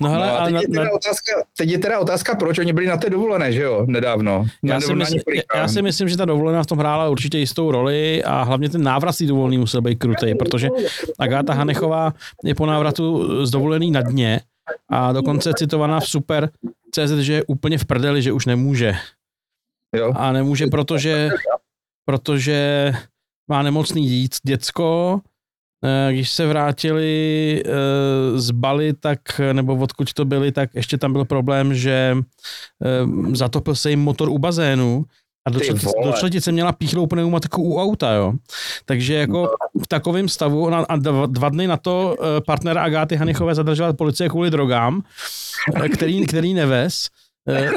no 0.00 0.08
hele, 0.08 0.26
no, 0.26 0.40
a 0.40 0.44
teď, 0.44 0.54
je 0.62 0.68
teda 0.68 0.92
otázka, 0.92 1.32
teď 1.56 1.70
je 1.70 1.78
teda 1.78 1.98
otázka, 1.98 2.34
proč 2.34 2.58
oni 2.58 2.72
byli 2.72 2.86
na 2.86 2.96
té 2.96 3.10
dovolené, 3.10 3.52
že 3.52 3.62
jo, 3.62 3.84
nedávno. 3.88 4.46
Já 4.62 4.80
si, 4.80 4.94
mysl, 4.94 5.16
já 5.54 5.68
si 5.68 5.82
myslím, 5.82 6.08
že 6.08 6.16
ta 6.16 6.24
dovolená 6.24 6.62
v 6.62 6.66
tom 6.66 6.78
hrála 6.78 7.08
určitě 7.08 7.38
jistou 7.38 7.70
roli 7.70 8.24
a 8.24 8.42
hlavně 8.42 8.68
ten 8.68 8.82
návrat 8.82 9.12
z 9.12 9.22
dovolený 9.22 9.58
musel 9.58 9.82
být 9.82 9.98
krutej, 9.98 10.34
protože 10.34 10.68
Agáta 11.18 11.54
Hanechová 11.54 12.12
je 12.44 12.54
po 12.54 12.66
návratu 12.66 13.46
z 13.46 13.50
dovolený 13.50 13.90
na 13.90 14.00
dně 14.00 14.40
a 14.88 15.12
dokonce 15.12 15.54
citovaná 15.54 16.00
v 16.00 16.08
Super 16.08 16.50
CZ, 16.90 17.12
že 17.20 17.32
je 17.32 17.44
úplně 17.44 17.78
v 17.78 17.84
prdeli, 17.84 18.22
že 18.22 18.32
už 18.32 18.46
nemůže. 18.46 18.94
Jo. 19.96 20.12
A 20.16 20.32
nemůže, 20.32 20.66
protože, 20.66 21.30
protože 22.04 22.92
má 23.50 23.62
nemocný 23.62 24.06
dít, 24.06 24.34
děcko, 24.46 25.20
eh, 25.84 26.12
když 26.12 26.30
se 26.30 26.46
vrátili 26.46 27.62
eh, 27.66 28.38
z 28.38 28.50
Bali, 28.50 28.92
tak, 28.92 29.20
nebo 29.52 29.76
odkud 29.76 30.12
to 30.12 30.24
byli, 30.24 30.52
tak 30.52 30.74
ještě 30.74 30.98
tam 30.98 31.12
byl 31.12 31.24
problém, 31.24 31.74
že 31.74 32.16
eh, 32.84 33.36
zatopil 33.36 33.74
se 33.74 33.90
jim 33.90 34.00
motor 34.00 34.28
u 34.28 34.38
bazénu 34.38 35.04
a 35.46 35.50
do, 35.50 35.60
čtvrtice 36.16 36.52
měla 36.52 36.72
píchlou 36.72 37.06
pneumatiku 37.06 37.62
u 37.62 37.80
auta, 37.80 38.12
jo. 38.12 38.32
Takže 38.84 39.14
jako 39.14 39.50
v 39.82 39.86
takovém 39.86 40.28
stavu 40.28 40.74
a 40.74 40.96
dva 41.26 41.48
dny 41.48 41.66
na 41.66 41.76
to 41.76 42.16
partnera 42.46 42.82
Agáty 42.82 43.16
Hanichové 43.16 43.54
zadržela 43.54 43.92
policie 43.92 44.28
kvůli 44.28 44.50
drogám, 44.50 45.02
který, 45.92 46.26
který 46.26 46.54
nevez. 46.54 47.08
Eh, 47.48 47.70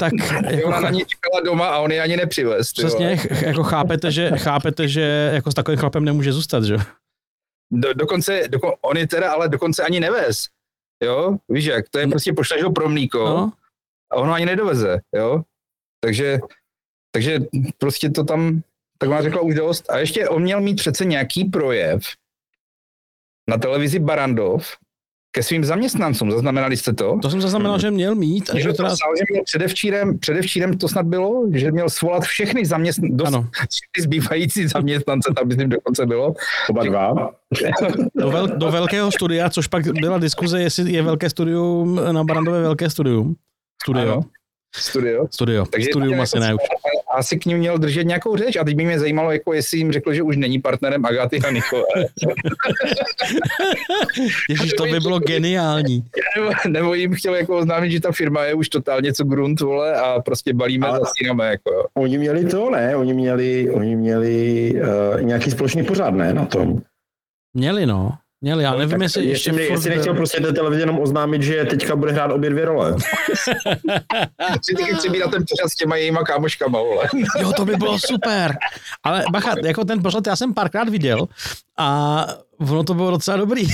tak 0.00 0.12
jako, 0.50 0.68
ona 0.68 0.80
na 0.80 0.90
ní 0.90 1.04
čekala 1.06 1.40
doma 1.44 1.68
a 1.68 1.78
on 1.78 1.92
ji 1.92 2.00
ani 2.00 2.16
nepřivez. 2.16 2.72
Přesně, 2.72 3.20
jako 3.42 3.62
chápete, 3.62 4.10
že, 4.12 4.30
chápete, 4.30 4.88
že 4.88 5.30
jako 5.34 5.50
s 5.50 5.54
takovým 5.54 5.78
chlapem 5.80 6.04
nemůže 6.04 6.32
zůstat, 6.32 6.64
že? 6.64 6.76
Do, 7.72 7.94
dokonce, 7.94 8.42
doko, 8.48 8.74
on 8.82 8.96
je 8.96 9.06
teda 9.06 9.32
ale 9.32 9.48
dokonce 9.48 9.82
ani 9.82 10.00
nevez. 10.00 10.44
Jo, 11.04 11.36
víš 11.48 11.64
jak, 11.64 11.88
to 11.88 11.98
je 11.98 12.06
prostě 12.06 12.32
pošleš 12.32 12.62
ho 12.62 12.72
pro 12.72 12.88
mlíko 12.88 13.18
no. 13.18 13.52
a 14.12 14.16
on 14.16 14.28
ho 14.28 14.34
ani 14.34 14.46
nedoveze, 14.46 15.00
jo. 15.14 15.42
Takže, 16.00 16.38
takže 17.16 17.40
prostě 17.78 18.10
to 18.10 18.24
tam, 18.24 18.60
tak 18.98 19.08
ona 19.08 19.22
řekla 19.22 19.40
už 19.40 19.54
dost. 19.54 19.90
A 19.90 19.98
ještě 19.98 20.28
on 20.28 20.42
měl 20.42 20.60
mít 20.60 20.74
přece 20.74 21.04
nějaký 21.04 21.44
projev 21.44 22.02
na 23.50 23.56
televizi 23.56 23.98
Barandov, 23.98 24.66
ke 25.30 25.42
svým 25.42 25.64
zaměstnancům. 25.64 26.30
Zaznamenali 26.30 26.76
jste 26.76 26.92
to? 26.92 27.18
To 27.22 27.30
jsem 27.30 27.40
zaznamenal, 27.40 27.78
že 27.78 27.90
měl 27.90 28.14
mít. 28.14 28.50
A 28.50 28.58
že 28.58 28.72
teda... 28.72 28.88
psal, 28.88 29.16
že 29.18 29.24
měl 29.30 29.42
předevčírem, 29.44 30.18
předevčírem 30.18 30.78
to 30.78 30.88
snad 30.88 31.06
bylo, 31.06 31.44
že 31.52 31.72
měl 31.72 31.88
svolat 31.88 32.22
všechny 32.22 32.66
zaměstnance, 32.66 33.24
všechny 33.70 34.02
zbývající 34.02 34.68
zaměstnance, 34.68 35.32
tam 35.36 35.48
myslím 35.48 35.68
dokonce 35.68 36.06
bylo. 36.06 36.34
Oba 36.70 36.84
dva. 36.84 37.30
Do, 38.14 38.30
vel, 38.30 38.46
do 38.46 38.70
velkého 38.70 39.12
studia, 39.12 39.50
což 39.50 39.66
pak 39.66 39.92
byla 40.00 40.18
diskuze, 40.18 40.62
jestli 40.62 40.92
je 40.92 41.02
velké 41.02 41.30
studium 41.30 42.00
na 42.12 42.24
Barandové 42.24 42.62
velké 42.62 42.90
studium. 42.90 43.34
Studio. 43.82 44.12
Ano. 44.12 44.22
Studio. 44.78 45.26
Studio. 45.30 45.66
Takže 45.66 45.88
Studium 45.90 46.20
asi 46.20 46.40
ne 46.40 46.54
už. 46.54 46.60
Asi 47.16 47.38
k 47.38 47.46
ním 47.46 47.58
měl 47.58 47.78
držet 47.78 48.04
nějakou 48.04 48.36
řeč 48.36 48.56
a 48.56 48.64
teď 48.64 48.76
by 48.76 48.84
mě 48.84 48.98
zajímalo, 48.98 49.32
jako 49.32 49.52
jestli 49.52 49.78
jim 49.78 49.92
řekl, 49.92 50.12
že 50.12 50.22
už 50.22 50.36
není 50.36 50.58
partnerem 50.58 51.06
Agaty 51.06 51.38
Hanichové. 51.38 51.82
Ježíš, 54.48 54.72
to 54.72 54.84
by 54.84 55.00
bylo 55.00 55.18
geniální. 55.18 56.04
Nebo, 56.36 56.50
nebo, 56.68 56.94
jim 56.94 57.14
chtěl 57.14 57.34
jako 57.34 57.58
oznámit, 57.58 57.90
že 57.90 58.00
ta 58.00 58.12
firma 58.12 58.44
je 58.44 58.54
už 58.54 58.68
totálně 58.68 59.12
co 59.12 59.24
grunt, 59.24 59.60
vole, 59.60 59.94
a 59.94 60.20
prostě 60.20 60.54
balíme 60.54 60.86
a 60.88 60.98
zasínáme. 60.98 61.46
Jako. 61.46 61.88
Oni 61.94 62.18
měli 62.18 62.44
to, 62.44 62.70
ne? 62.70 62.96
Oni 62.96 63.14
měli, 63.14 63.70
oni 63.70 63.96
měli 63.96 64.72
uh, 65.14 65.22
nějaký 65.22 65.50
společný 65.50 65.84
pořád, 65.84 66.10
ne, 66.10 66.34
na 66.34 66.46
tom? 66.46 66.82
Měli, 67.54 67.86
no. 67.86 68.12
Měli, 68.40 68.64
já 68.64 68.72
no, 68.72 68.78
nevím, 68.78 69.02
jestli 69.02 69.24
ještě... 69.24 69.50
Jestli, 69.50 69.66
jestli 69.66 69.90
nechtěl 69.90 70.14
prostě 70.14 70.40
do 70.40 70.52
televize 70.52 70.82
jenom 70.82 71.00
oznámit, 71.00 71.42
že 71.42 71.64
teďka 71.64 71.96
bude 71.96 72.12
hrát 72.12 72.32
obě 72.32 72.50
dvě 72.50 72.64
role. 72.64 72.94
taky 74.76 74.94
chci 74.94 75.10
být 75.10 75.18
na 75.18 75.26
ten 75.26 75.44
pořad 75.50 75.68
s 75.68 75.74
těma 75.74 75.96
jejíma 75.96 76.22
kámoškama, 76.22 76.78
vole. 76.78 77.04
jo, 77.40 77.52
to 77.56 77.64
by 77.64 77.76
bylo 77.76 77.98
super. 77.98 78.56
Ale 79.02 79.24
bacha, 79.32 79.54
jako 79.64 79.84
ten 79.84 80.02
pořad 80.02 80.26
já 80.26 80.36
jsem 80.36 80.54
párkrát 80.54 80.88
viděl 80.88 81.28
a 81.78 82.26
ono 82.70 82.84
to 82.84 82.94
bylo 82.94 83.10
docela 83.10 83.36
dobrý. 83.36 83.68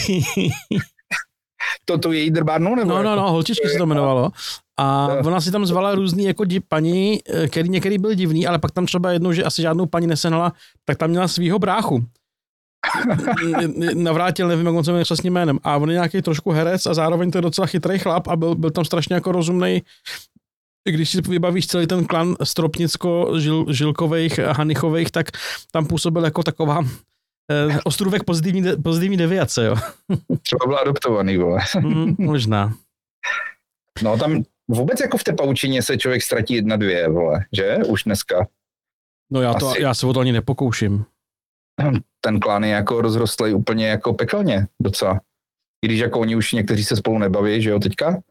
to 1.85 1.99
tu 1.99 2.13
její 2.13 2.31
drbárnu? 2.31 2.75
Nebo 2.75 2.91
no, 2.91 3.03
no, 3.03 3.11
jako? 3.11 3.23
no, 3.23 3.31
holčičky 3.31 3.69
se 3.69 3.79
to 3.79 3.85
jmenovalo. 3.85 4.31
A 4.77 5.07
no. 5.07 5.29
ona 5.29 5.41
si 5.41 5.51
tam 5.51 5.67
zvala 5.67 5.95
různý 5.95 6.25
jako 6.25 6.45
di- 6.45 6.61
paní, 6.69 7.21
eh, 7.29 7.49
který 7.49 7.69
některý 7.69 7.99
byl 7.99 8.15
divný, 8.15 8.47
ale 8.47 8.59
pak 8.59 8.71
tam 8.71 8.87
třeba 8.87 9.13
jednou, 9.13 9.33
že 9.33 9.45
asi 9.45 9.63
žádnou 9.63 9.87
paní 9.87 10.07
nesenala, 10.07 10.53
tak 10.85 10.99
tam 10.99 11.11
měla 11.11 11.29
svého 11.29 11.59
bráchu 11.59 12.07
navrátil, 13.95 14.49
nevím, 14.49 14.67
jak 14.67 14.75
on 14.75 14.85
se 14.85 14.91
jmenuje 14.91 15.05
přesně 15.05 15.31
jménem. 15.31 15.59
A 15.63 15.77
on 15.77 15.91
je 15.91 15.95
nějaký 15.95 16.23
trošku 16.23 16.51
herec 16.51 16.87
a 16.87 16.95
zároveň 16.95 17.31
to 17.31 17.39
je 17.39 17.43
docela 17.43 17.67
chytrý 17.67 17.99
chlap 17.99 18.29
a 18.29 18.37
byl, 18.37 18.55
byl 18.55 18.71
tam 18.71 18.85
strašně 18.85 19.15
jako 19.15 19.33
rozumný. 19.33 19.83
Když 20.89 21.11
si 21.11 21.21
vybavíš 21.21 21.67
celý 21.67 21.87
ten 21.87 22.05
klan 22.05 22.35
Stropnicko-Žilkových, 22.35 24.53
Hanichových, 24.53 25.11
tak 25.11 25.27
tam 25.71 25.87
působil 25.87 26.25
jako 26.25 26.43
taková 26.43 26.81
eh, 27.51 27.79
ostrůvek 27.85 28.25
pozitivní, 28.25 28.63
de, 28.63 28.77
pozitivní 28.77 29.17
deviace, 29.17 29.65
jo. 29.65 29.77
Třeba 30.43 30.67
byl 30.67 30.79
adoptovaný, 30.79 31.37
vole. 31.37 31.61
Mm, 31.81 32.15
možná. 32.19 32.75
No 34.03 34.19
tam 34.19 34.43
vůbec 34.69 35.01
jako 35.01 35.19
v 35.19 35.25
té 35.25 35.33
paučině 35.33 35.83
se 35.83 35.99
člověk 35.99 36.23
ztratí 36.23 36.55
jedna, 36.55 36.77
dvě, 36.77 37.09
vole, 37.09 37.45
že? 37.53 37.79
Už 37.89 38.05
dneska. 38.05 38.47
No 39.33 39.43
já, 39.43 39.55
to, 39.55 39.69
Asi. 39.69 39.83
já 39.83 39.95
se 39.95 40.07
o 40.07 40.13
to 40.13 40.21
ani 40.21 40.33
nepokouším 40.33 41.05
ten 42.25 42.41
klan 42.41 42.65
je 42.65 42.71
jako 42.71 43.01
rozrostlý 43.01 43.55
úplně 43.55 43.89
jako 43.89 44.13
pekelně 44.13 44.67
docela. 44.81 45.21
I 45.85 45.89
když 45.89 46.01
jako 46.01 46.21
oni 46.21 46.37
už 46.37 46.53
někteří 46.53 46.85
se 46.85 46.97
spolu 46.97 47.19
nebaví, 47.19 47.63
že 47.63 47.71
jo, 47.71 47.79
teďka, 47.79 48.23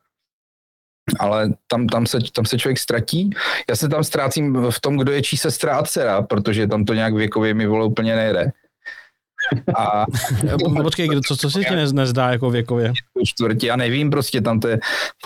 ale 1.20 1.50
tam, 1.68 1.88
tam, 1.88 2.06
se, 2.06 2.18
tam 2.34 2.46
se 2.46 2.58
člověk 2.58 2.80
ztratí. 2.80 3.30
Já 3.70 3.76
se 3.76 3.90
tam 3.90 4.04
ztrácím 4.04 4.58
v 4.70 4.80
tom, 4.80 4.98
kdo 4.98 5.12
je 5.12 5.22
čí 5.22 5.38
sestra 5.38 5.76
a 5.76 5.84
dcera, 5.84 6.22
protože 6.22 6.68
tam 6.68 6.86
to 6.86 6.94
nějak 6.94 7.14
věkově 7.14 7.54
mi 7.54 7.68
vole 7.68 7.86
úplně 7.86 8.16
nejde. 8.16 8.52
A... 9.78 10.06
Počkej, 10.84 11.10
co, 11.28 11.38
co 11.38 11.50
se 11.50 11.64
ti 11.64 11.76
nezdá 11.76 12.30
jako 12.30 12.50
věkově? 12.50 12.94
Čtvrtě, 13.26 13.68
já 13.68 13.76
nevím, 13.76 14.10
prostě 14.10 14.42
tam 14.42 14.60
to 14.60 14.68
je 14.68 14.80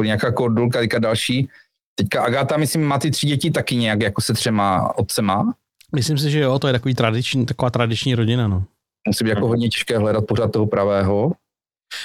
nějaká 0.04 0.32
kordulka, 0.32 0.80
teďka 0.80 1.00
další. 1.00 1.50
Teďka 1.96 2.24
Agáta, 2.24 2.58
myslím, 2.58 2.84
má 2.84 3.00
ty 3.00 3.12
tři 3.12 3.28
děti 3.28 3.52
taky 3.52 3.76
nějak 3.76 4.02
jako 4.02 4.22
se 4.22 4.34
třema 4.34 4.98
otcema. 4.98 5.54
Myslím 5.96 6.18
si, 6.18 6.32
že 6.32 6.40
jo, 6.40 6.60
to 6.60 6.68
je 6.68 6.74
takový 6.74 6.96
tradiční, 6.96 7.46
taková 7.46 7.70
tradiční 7.70 8.16
rodina, 8.16 8.48
no. 8.48 8.64
Musí 9.08 9.24
být 9.24 9.30
jako 9.30 9.48
hodně 9.48 9.70
těžké 9.70 9.98
hledat 9.98 10.26
pořád 10.28 10.52
toho 10.52 10.68
pravého. 10.68 11.32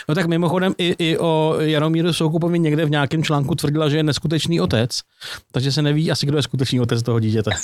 No 0.09 0.15
tak 0.15 0.27
mimochodem 0.27 0.75
i, 0.79 0.95
i 0.99 1.19
o 1.19 1.57
Jaromíru 1.61 2.13
Soukupovi 2.13 2.59
někde 2.59 2.85
v 2.85 2.91
nějakém 2.91 3.25
článku 3.25 3.55
tvrdila, 3.55 3.89
že 3.89 3.97
je 3.97 4.03
neskutečný 4.03 4.61
otec, 4.61 5.01
takže 5.53 5.73
se 5.73 5.83
neví 5.83 6.11
asi, 6.11 6.27
kdo 6.27 6.37
je 6.37 6.43
skutečný 6.43 6.81
otec 6.81 7.03
toho 7.03 7.21
dítěte. 7.21 7.51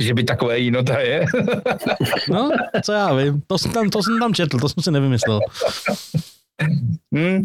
že 0.00 0.14
by 0.14 0.24
takové 0.24 0.58
jinota 0.58 1.00
je. 1.00 1.24
no, 2.28 2.50
co 2.82 2.92
já 2.92 3.14
vím, 3.14 3.42
to 3.46 3.58
jsem 3.58 3.72
tam, 3.72 3.90
to 3.90 4.02
jsem 4.02 4.18
tam 4.18 4.34
četl, 4.34 4.58
to 4.58 4.68
jsem 4.68 4.82
si 4.82 4.90
nevymyslel. 4.90 5.40
Hmm, 7.14 7.44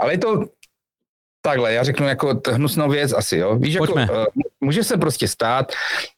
ale 0.00 0.12
je 0.12 0.18
to, 0.18 0.44
Takhle, 1.42 1.72
já 1.72 1.82
řeknu 1.84 2.08
jako 2.08 2.40
hnusnou 2.52 2.90
věc 2.90 3.12
asi, 3.12 3.36
jo. 3.36 3.56
Víš, 3.56 3.74
jako, 3.74 3.92
uh, 3.92 4.00
může 4.60 4.84
se 4.84 4.96
prostě 4.96 5.28
stát, 5.28 5.72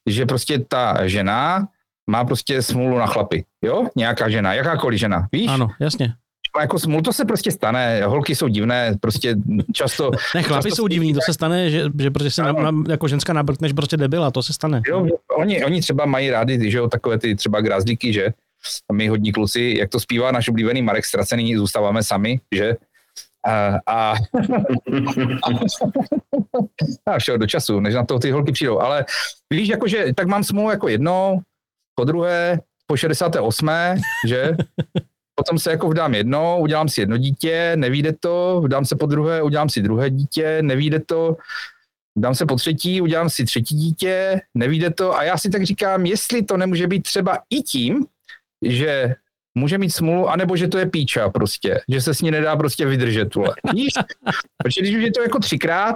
že 0.05 0.25
prostě 0.25 0.59
ta 0.59 1.07
žena 1.07 1.67
má 2.09 2.25
prostě 2.25 2.61
smůlu 2.61 2.97
na 2.97 3.05
chlapy, 3.05 3.45
jo? 3.61 3.87
Nějaká 3.95 4.29
žena, 4.29 4.53
jakákoliv 4.53 4.99
žena, 4.99 5.27
víš? 5.31 5.47
Ano, 5.47 5.69
jasně. 5.79 6.13
jako 6.61 6.79
smůl, 6.79 7.01
to 7.01 7.13
se 7.13 7.25
prostě 7.25 7.51
stane, 7.51 8.05
holky 8.05 8.35
jsou 8.35 8.47
divné, 8.47 8.95
prostě 8.99 9.35
často... 9.73 10.11
Ne, 10.35 10.43
chlapi 10.43 10.69
často 10.69 10.75
jsou 10.75 10.87
divní, 10.87 11.13
to 11.13 11.19
se 11.21 11.33
stane, 11.33 11.69
že, 11.69 11.83
že 11.99 12.11
prostě 12.11 12.31
se 12.31 12.43
na, 12.43 12.51
na, 12.51 12.71
jako 12.89 13.07
ženská 13.07 13.33
nabrkneš 13.33 13.73
prostě 13.73 13.97
debila, 13.97 14.31
to 14.31 14.43
se 14.43 14.53
stane. 14.53 14.81
Jo, 14.87 15.07
oni, 15.37 15.65
oni 15.65 15.81
třeba 15.81 16.05
mají 16.05 16.29
rádi, 16.29 16.71
že 16.71 16.77
jo, 16.77 16.87
takové 16.87 17.19
ty 17.19 17.35
třeba 17.35 17.61
grázlíky, 17.61 18.13
že? 18.13 18.33
A 18.89 18.93
my 18.93 19.07
hodní 19.07 19.31
kluci, 19.31 19.75
jak 19.77 19.89
to 19.89 19.99
zpívá 19.99 20.31
náš 20.31 20.49
oblíbený 20.49 20.81
Marek 20.81 21.05
Stracený, 21.05 21.55
zůstáváme 21.55 22.03
sami, 22.03 22.39
že? 22.55 22.75
A, 23.45 23.79
a, 23.87 24.15
a 27.05 27.19
všeho 27.19 27.37
do 27.37 27.47
času, 27.47 27.79
než 27.79 27.95
na 27.95 28.05
to 28.05 28.19
ty 28.19 28.31
holky 28.31 28.51
přijdou. 28.51 28.79
Ale 28.79 29.05
víš, 29.49 29.69
jakože 29.69 30.13
tak 30.15 30.27
mám 30.27 30.43
smlouvu 30.43 30.69
jako 30.69 30.87
jedno, 30.87 31.39
po 31.95 32.05
druhé, 32.05 32.59
po 32.87 32.97
68. 32.97 33.69
že? 34.27 34.55
Potom 35.35 35.59
se 35.59 35.71
jako 35.71 35.89
vdám 35.89 36.13
jedno, 36.13 36.59
udělám 36.59 36.89
si 36.89 37.01
jedno 37.01 37.17
dítě, 37.17 37.71
nevíde 37.75 38.13
to, 38.19 38.61
vdám 38.63 38.85
se 38.85 38.95
po 38.95 39.05
druhé, 39.05 39.41
udělám 39.41 39.69
si 39.69 39.81
druhé 39.81 40.09
dítě, 40.09 40.61
nevíde 40.61 40.99
to, 40.99 41.37
dám 42.17 42.35
se 42.35 42.45
po 42.45 42.55
třetí, 42.55 43.01
udělám 43.01 43.29
si 43.29 43.45
třetí 43.45 43.75
dítě, 43.75 44.41
nevíde 44.53 44.89
to 44.89 45.15
a 45.15 45.23
já 45.23 45.37
si 45.37 45.49
tak 45.49 45.63
říkám, 45.63 46.05
jestli 46.05 46.43
to 46.43 46.57
nemůže 46.57 46.87
být 46.87 47.03
třeba 47.03 47.39
i 47.49 47.61
tím, 47.61 48.05
že 48.61 49.15
může 49.55 49.77
mít 49.77 49.89
smůlu, 49.89 50.29
anebo 50.29 50.57
že 50.57 50.67
to 50.67 50.77
je 50.77 50.85
píča 50.85 51.29
prostě, 51.29 51.81
že 51.89 52.01
se 52.01 52.13
s 52.13 52.21
ní 52.21 52.31
nedá 52.31 52.55
prostě 52.55 52.85
vydržet, 52.85 53.35
vole. 53.35 53.55
Víš? 53.73 53.93
Protože 54.63 54.81
když 54.81 54.95
už 54.95 55.03
je 55.03 55.11
to 55.11 55.21
jako 55.21 55.39
třikrát, 55.39 55.95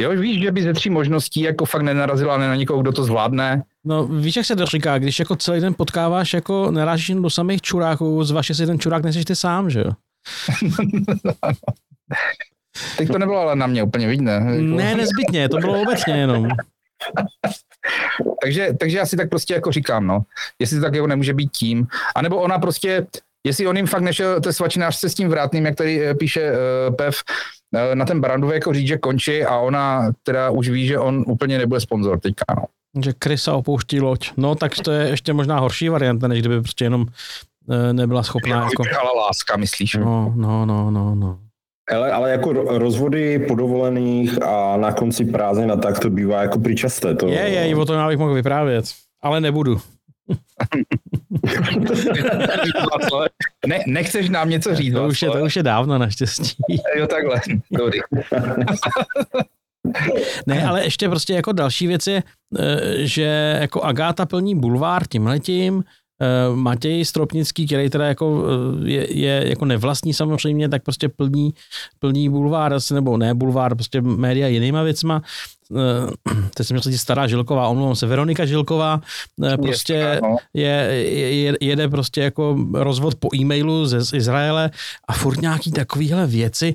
jo, 0.00 0.10
víš, 0.10 0.42
že 0.42 0.52
by 0.52 0.62
ze 0.62 0.72
tří 0.72 0.90
možností 0.90 1.40
jako 1.40 1.64
fakt 1.64 1.82
nenarazila 1.82 2.38
na 2.38 2.56
někoho, 2.56 2.82
kdo 2.82 2.92
to 2.92 3.04
zvládne. 3.04 3.62
No 3.84 4.06
víš, 4.06 4.36
jak 4.36 4.46
se 4.46 4.56
to 4.56 4.66
říká, 4.66 4.98
když 4.98 5.18
jako 5.18 5.36
celý 5.36 5.60
den 5.60 5.74
potkáváš, 5.74 6.34
jako 6.34 6.70
narážíš 6.70 7.08
jen 7.08 7.22
do 7.22 7.30
samých 7.30 7.62
čuráků, 7.62 8.24
zvaž 8.24 8.50
si 8.54 8.66
ten 8.66 8.78
čurák 8.78 9.04
neseš 9.04 9.24
ty 9.24 9.36
sám, 9.36 9.70
že 9.70 9.80
jo? 9.80 9.90
Teď 12.98 13.08
to 13.08 13.18
nebylo 13.18 13.38
ale 13.38 13.56
na 13.56 13.66
mě 13.66 13.82
úplně 13.82 14.08
vidné. 14.08 14.40
Ne, 14.60 14.94
nezbytně, 14.94 15.48
to 15.48 15.56
bylo 15.56 15.82
obecně 15.82 16.14
jenom. 16.14 16.48
Takže, 18.42 18.74
takže 18.80 18.98
já 18.98 19.06
si 19.06 19.16
tak 19.16 19.28
prostě 19.28 19.54
jako 19.54 19.72
říkám, 19.72 20.06
no, 20.06 20.22
jestli 20.58 20.76
to 20.76 20.82
tak 20.82 20.94
jako 20.94 21.06
nemůže 21.06 21.34
být 21.34 21.50
tím, 21.50 21.86
anebo 22.16 22.36
ona 22.36 22.58
prostě, 22.58 23.06
jestli 23.46 23.66
on 23.66 23.76
jim 23.76 23.86
fakt 23.86 24.02
nešel 24.02 24.40
té 24.40 24.52
svačinářce 24.52 25.08
s 25.08 25.14
tím 25.14 25.28
vrátným, 25.28 25.66
jak 25.66 25.74
tady 25.74 26.06
eh, 26.06 26.14
píše 26.14 26.52
uh, 26.52 26.94
Pev, 26.96 27.22
uh, 27.74 27.94
na 27.94 28.04
ten 28.04 28.20
Brandově 28.20 28.54
jako 28.54 28.72
říct, 28.72 28.88
že 28.88 28.98
končí 28.98 29.44
a 29.44 29.58
ona 29.58 30.12
teda 30.22 30.50
už 30.50 30.68
ví, 30.68 30.86
že 30.86 30.98
on 30.98 31.24
úplně 31.26 31.58
nebude 31.58 31.80
sponzor 31.80 32.20
teďka, 32.20 32.44
no. 32.56 32.64
Že 33.04 33.12
Krysa 33.12 33.54
opouští 33.54 34.00
loď. 34.00 34.30
No 34.36 34.54
tak 34.54 34.72
to 34.84 34.92
je 34.92 35.08
ještě 35.08 35.32
možná 35.32 35.58
horší 35.58 35.88
varianta, 35.88 36.28
než 36.28 36.40
kdyby 36.40 36.60
prostě 36.60 36.84
jenom 36.84 37.06
nebyla 37.92 38.22
schopná. 38.22 38.56
Jako... 38.64 38.82
Láska, 39.18 39.56
myslíš? 39.56 39.94
No, 39.94 40.32
no, 40.36 40.66
no, 40.66 40.90
no, 40.90 41.14
no. 41.14 41.38
Ale, 41.90 42.12
ale 42.12 42.30
jako 42.30 42.52
rozvody 42.52 43.38
po 43.38 43.54
dovolených 43.54 44.42
a 44.42 44.76
na 44.76 44.92
konci 44.92 45.24
prázdnin 45.24 45.72
a 45.72 45.76
tak 45.76 45.98
to 45.98 46.10
bývá 46.10 46.42
jako 46.42 46.60
přičasté. 46.60 47.14
To... 47.14 47.28
Je, 47.28 47.48
je, 47.48 47.76
o 47.76 47.84
tom 47.84 47.96
já 47.96 48.08
bych 48.08 48.18
mohl 48.18 48.34
vyprávět, 48.34 48.84
ale 49.22 49.40
nebudu. 49.40 49.80
ne, 53.66 53.84
nechceš 53.86 54.28
nám 54.28 54.48
něco 54.48 54.74
říct? 54.74 54.94
To 54.94 55.06
už, 55.06 55.22
je, 55.22 55.30
to 55.30 55.44
už 55.44 55.56
je 55.56 55.62
dávno 55.62 55.98
naštěstí. 55.98 56.54
jo, 56.96 57.06
takhle. 57.06 57.40
Dobrý. 57.70 57.98
ne, 60.46 60.66
ale 60.66 60.84
ještě 60.84 61.08
prostě 61.08 61.34
jako 61.34 61.52
další 61.52 61.86
věc 61.86 62.06
je, 62.06 62.22
eh, 62.58 63.06
že 63.06 63.58
jako 63.60 63.82
Agáta 63.82 64.26
plní 64.26 64.54
bulvár 64.54 65.06
tímhletím, 65.06 65.84
Matěj 66.54 67.04
Stropnický, 67.04 67.66
který 67.66 67.90
teda 67.90 68.06
jako 68.06 68.44
eh, 68.84 68.90
je, 68.90 69.18
je 69.18 69.48
jako 69.48 69.64
nevlastní 69.64 70.14
samozřejmě, 70.14 70.68
tak 70.68 70.82
prostě 70.82 71.08
plní, 71.08 71.54
plní 71.98 72.28
bulvár, 72.28 72.76
nebo 72.92 73.16
ne 73.16 73.34
bulvár, 73.34 73.74
prostě 73.74 74.00
média 74.00 74.48
jinýma 74.48 74.82
věcma. 74.82 75.22
Eh, 75.76 76.34
teď 76.54 76.66
jsem 76.66 76.74
myslel, 76.74 76.98
stará 76.98 77.26
Žilková, 77.26 77.68
omlouvám 77.68 77.96
se, 77.96 78.06
Veronika 78.06 78.46
Žilková, 78.46 79.00
prostě 79.62 80.20
je, 80.54 80.70
je, 81.10 81.56
jede 81.60 81.88
prostě 81.88 82.20
jako 82.20 82.56
rozvod 82.74 83.14
po 83.14 83.28
e-mailu 83.34 83.86
ze 83.86 84.00
z 84.00 84.12
Izraele 84.12 84.70
a 85.08 85.12
furt 85.12 85.40
nějaký 85.40 85.72
takovýhle 85.72 86.26
věci, 86.26 86.74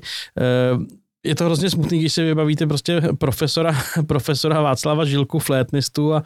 je 1.24 1.34
to 1.34 1.44
hrozně 1.44 1.70
smutný, 1.70 1.98
když 1.98 2.12
si 2.12 2.22
vybavíte 2.22 2.66
prostě 2.66 3.00
profesora, 3.18 3.72
profesora 4.06 4.60
Václava 4.60 5.04
Žilku, 5.04 5.38
flétnistu 5.38 6.14
a 6.14 6.22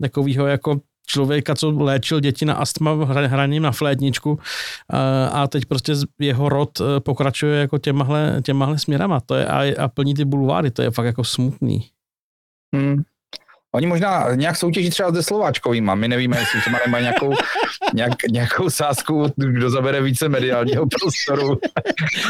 takovýho 0.00 0.46
jako 0.46 0.80
člověka, 1.06 1.54
co 1.54 1.70
léčil 1.70 2.20
děti 2.20 2.44
na 2.44 2.54
astma 2.54 3.04
hraním 3.04 3.62
na 3.62 3.72
flétničku 3.72 4.38
a 5.32 5.46
teď 5.46 5.64
prostě 5.64 5.92
jeho 6.18 6.48
rod 6.48 6.80
e, 6.80 7.00
pokračuje 7.00 7.60
jako 7.60 7.78
těmahle, 7.78 8.42
těmahle 8.44 8.78
směrama 8.78 9.20
to 9.20 9.34
je, 9.34 9.46
a, 9.46 9.84
a 9.84 9.88
plní 9.88 10.14
ty 10.14 10.24
bulváry, 10.24 10.70
to 10.70 10.82
je 10.82 10.90
fakt 10.90 11.06
jako 11.06 11.24
smutný. 11.24 11.90
Hmm. 12.74 13.02
Oni 13.76 13.86
možná 13.86 14.34
nějak 14.34 14.56
soutěží 14.56 14.90
třeba 14.90 15.12
se 15.12 15.22
Slováčkovýma, 15.22 15.94
my 15.94 16.08
nevíme, 16.08 16.38
jestli 16.38 16.60
třeba 16.60 16.78
nemají 16.86 17.02
nějakou, 17.04 17.34
nějak, 17.94 18.12
nějakou 18.30 18.70
sázku, 18.70 19.32
kdo 19.36 19.70
zabere 19.70 20.02
více 20.02 20.28
mediálního 20.28 20.86
prostoru. 20.86 21.58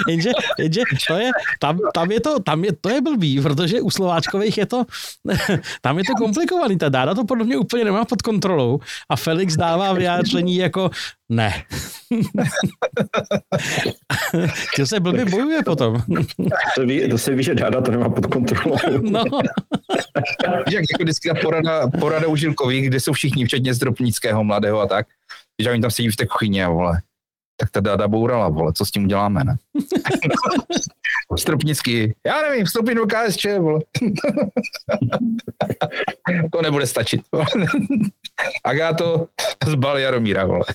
jenže, 0.09 0.31
jenže 0.59 0.81
to 1.09 1.15
je, 1.15 1.31
tam, 1.59 1.79
tam, 1.95 2.11
je 2.11 2.21
to, 2.21 2.41
tam 2.41 2.65
je, 2.65 2.73
to 2.81 2.89
je 2.89 3.01
blbý, 3.01 3.41
protože 3.41 3.81
u 3.81 3.91
Slováčkových 3.91 4.59
je 4.59 4.67
to, 4.67 4.85
tam 5.81 5.99
je 5.99 6.05
to 6.05 6.25
komplikovaný, 6.25 6.79
ta 6.79 6.89
dáda 6.89 7.15
to 7.15 7.25
podle 7.25 7.45
mě 7.45 7.57
úplně 7.57 7.85
nemá 7.85 8.05
pod 8.05 8.23
kontrolou 8.23 8.79
a 9.09 9.17
Felix 9.17 9.57
dává 9.57 9.93
vyjádření 9.93 10.57
jako 10.57 10.91
ne. 11.29 11.53
to 14.77 14.87
se 14.87 15.01
blbě 15.01 15.25
bojuje 15.25 15.63
potom. 15.63 16.03
to, 16.75 16.87
ví, 16.87 17.09
to 17.09 17.19
se 17.19 17.35
ví, 17.35 17.43
že 17.43 17.55
dáda 17.55 17.81
to 17.81 17.91
nemá 17.91 18.09
pod 18.09 18.27
kontrolou. 18.27 18.77
no. 19.01 19.25
Jak 20.73 20.85
jako 20.93 21.03
vždycky 21.03 21.31
porada, 21.43 21.89
porada 22.01 22.27
u 22.27 22.37
Žilkových, 22.37 22.89
kde 22.89 23.01
jsou 23.01 23.13
všichni, 23.13 23.45
včetně 23.45 23.75
Zdropnického, 23.75 24.45
mladého 24.45 24.81
a 24.81 24.87
tak, 24.87 25.07
že 25.63 25.71
oni 25.71 25.81
tam 25.81 25.91
sedí 25.91 26.09
v 26.09 26.17
té 26.17 26.27
kuchyni 26.27 26.65
a 26.65 26.69
vole, 26.69 27.03
tak 27.57 27.71
ta 27.71 27.81
dáda 27.81 28.09
bourala, 28.09 28.49
vole, 28.49 28.73
co 28.73 28.85
s 28.85 28.91
tím 28.91 29.05
uděláme, 29.05 29.45
ne? 29.45 29.57
Stropnický, 31.35 32.15
já 32.27 32.43
nevím, 32.43 32.65
vstoupím 32.65 32.95
do 32.95 33.07
KSČ, 33.07 33.47
vole. 33.59 33.81
to 36.53 36.63
nebude 36.63 36.87
stačit. 36.87 37.21
Agáto 38.65 39.27
zbal 39.67 39.99
Jaromíra, 39.99 40.45
vole. 40.45 40.65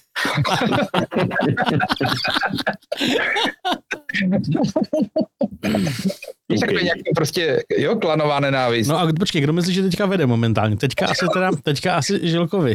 Víš, 6.49 6.61
okay. 6.63 6.83
nějak 6.83 6.97
prostě, 7.15 7.63
jo, 7.77 7.95
klanová 7.95 8.39
nenávist. 8.39 8.89
No 8.89 8.99
a 8.99 9.07
počkej, 9.19 9.41
kdo 9.41 9.53
myslí, 9.53 9.73
že 9.73 9.81
teďka 9.81 10.05
vede 10.05 10.25
momentálně? 10.25 10.77
Teďka 10.77 11.05
asi 11.05 11.25
teda, 11.33 11.51
teďka 11.63 11.95
asi 11.95 12.19
Žilkovi. 12.23 12.73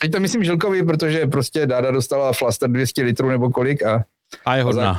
Teď 0.00 0.12
to 0.12 0.20
myslím 0.20 0.44
Žilkovi, 0.44 0.82
protože 0.82 1.26
prostě 1.26 1.66
Dáda 1.66 1.90
dostala 1.90 2.32
flaster 2.32 2.70
200 2.70 3.02
litrů 3.02 3.28
nebo 3.28 3.50
kolik 3.50 3.82
a 3.82 4.04
a 4.44 4.56
je 4.56 4.62
hodná. 4.62 4.98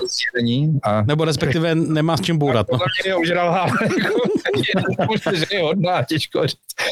A... 0.84 1.02
Nebo 1.02 1.26
respektive 1.26 1.76
nemá 1.76 2.18
s 2.18 2.22
čím 2.22 2.38
bourat. 2.38 2.68
No. 2.72 2.80
mě 3.04 3.16
ožrala. 3.16 3.68
že 5.34 5.46
je 5.52 5.62
hodná, 5.62 6.04
těžko 6.04 6.46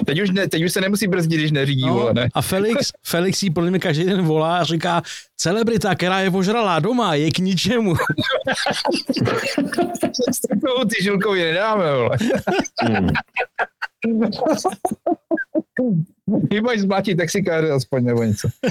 Teď 0.06 0.22
už, 0.22 0.30
ne, 0.30 0.48
teď 0.48 0.64
už 0.64 0.72
se 0.72 0.82
nemusí 0.82 1.08
brzdit, 1.08 1.40
když 1.40 1.52
neřídí. 1.52 1.86
No, 1.86 1.94
vole, 1.94 2.14
ne? 2.14 2.30
A 2.34 2.42
Felix, 2.42 2.92
Felix 3.06 3.44
jí 3.44 3.50
podle 3.50 3.70
mě 3.70 3.80
každý 3.80 4.04
den 4.04 4.22
volá 4.22 4.58
a 4.58 4.64
říká, 4.64 5.02
celebrita, 5.38 5.96
která 5.96 6.20
je 6.20 6.30
ožralá 6.30 6.80
doma, 6.80 7.16
je 7.16 7.32
k 7.32 7.38
ničemu. 7.38 7.96
ty 10.90 11.04
žilkovi 11.04 11.44
nedáme, 11.44 11.84
vole. 11.96 12.18
Chýbají 16.54 16.80
zmlátit 16.80 17.16
taxikáře 17.16 17.72
aspoň 17.72 18.04
nebo 18.04 18.24
něco. 18.24 18.50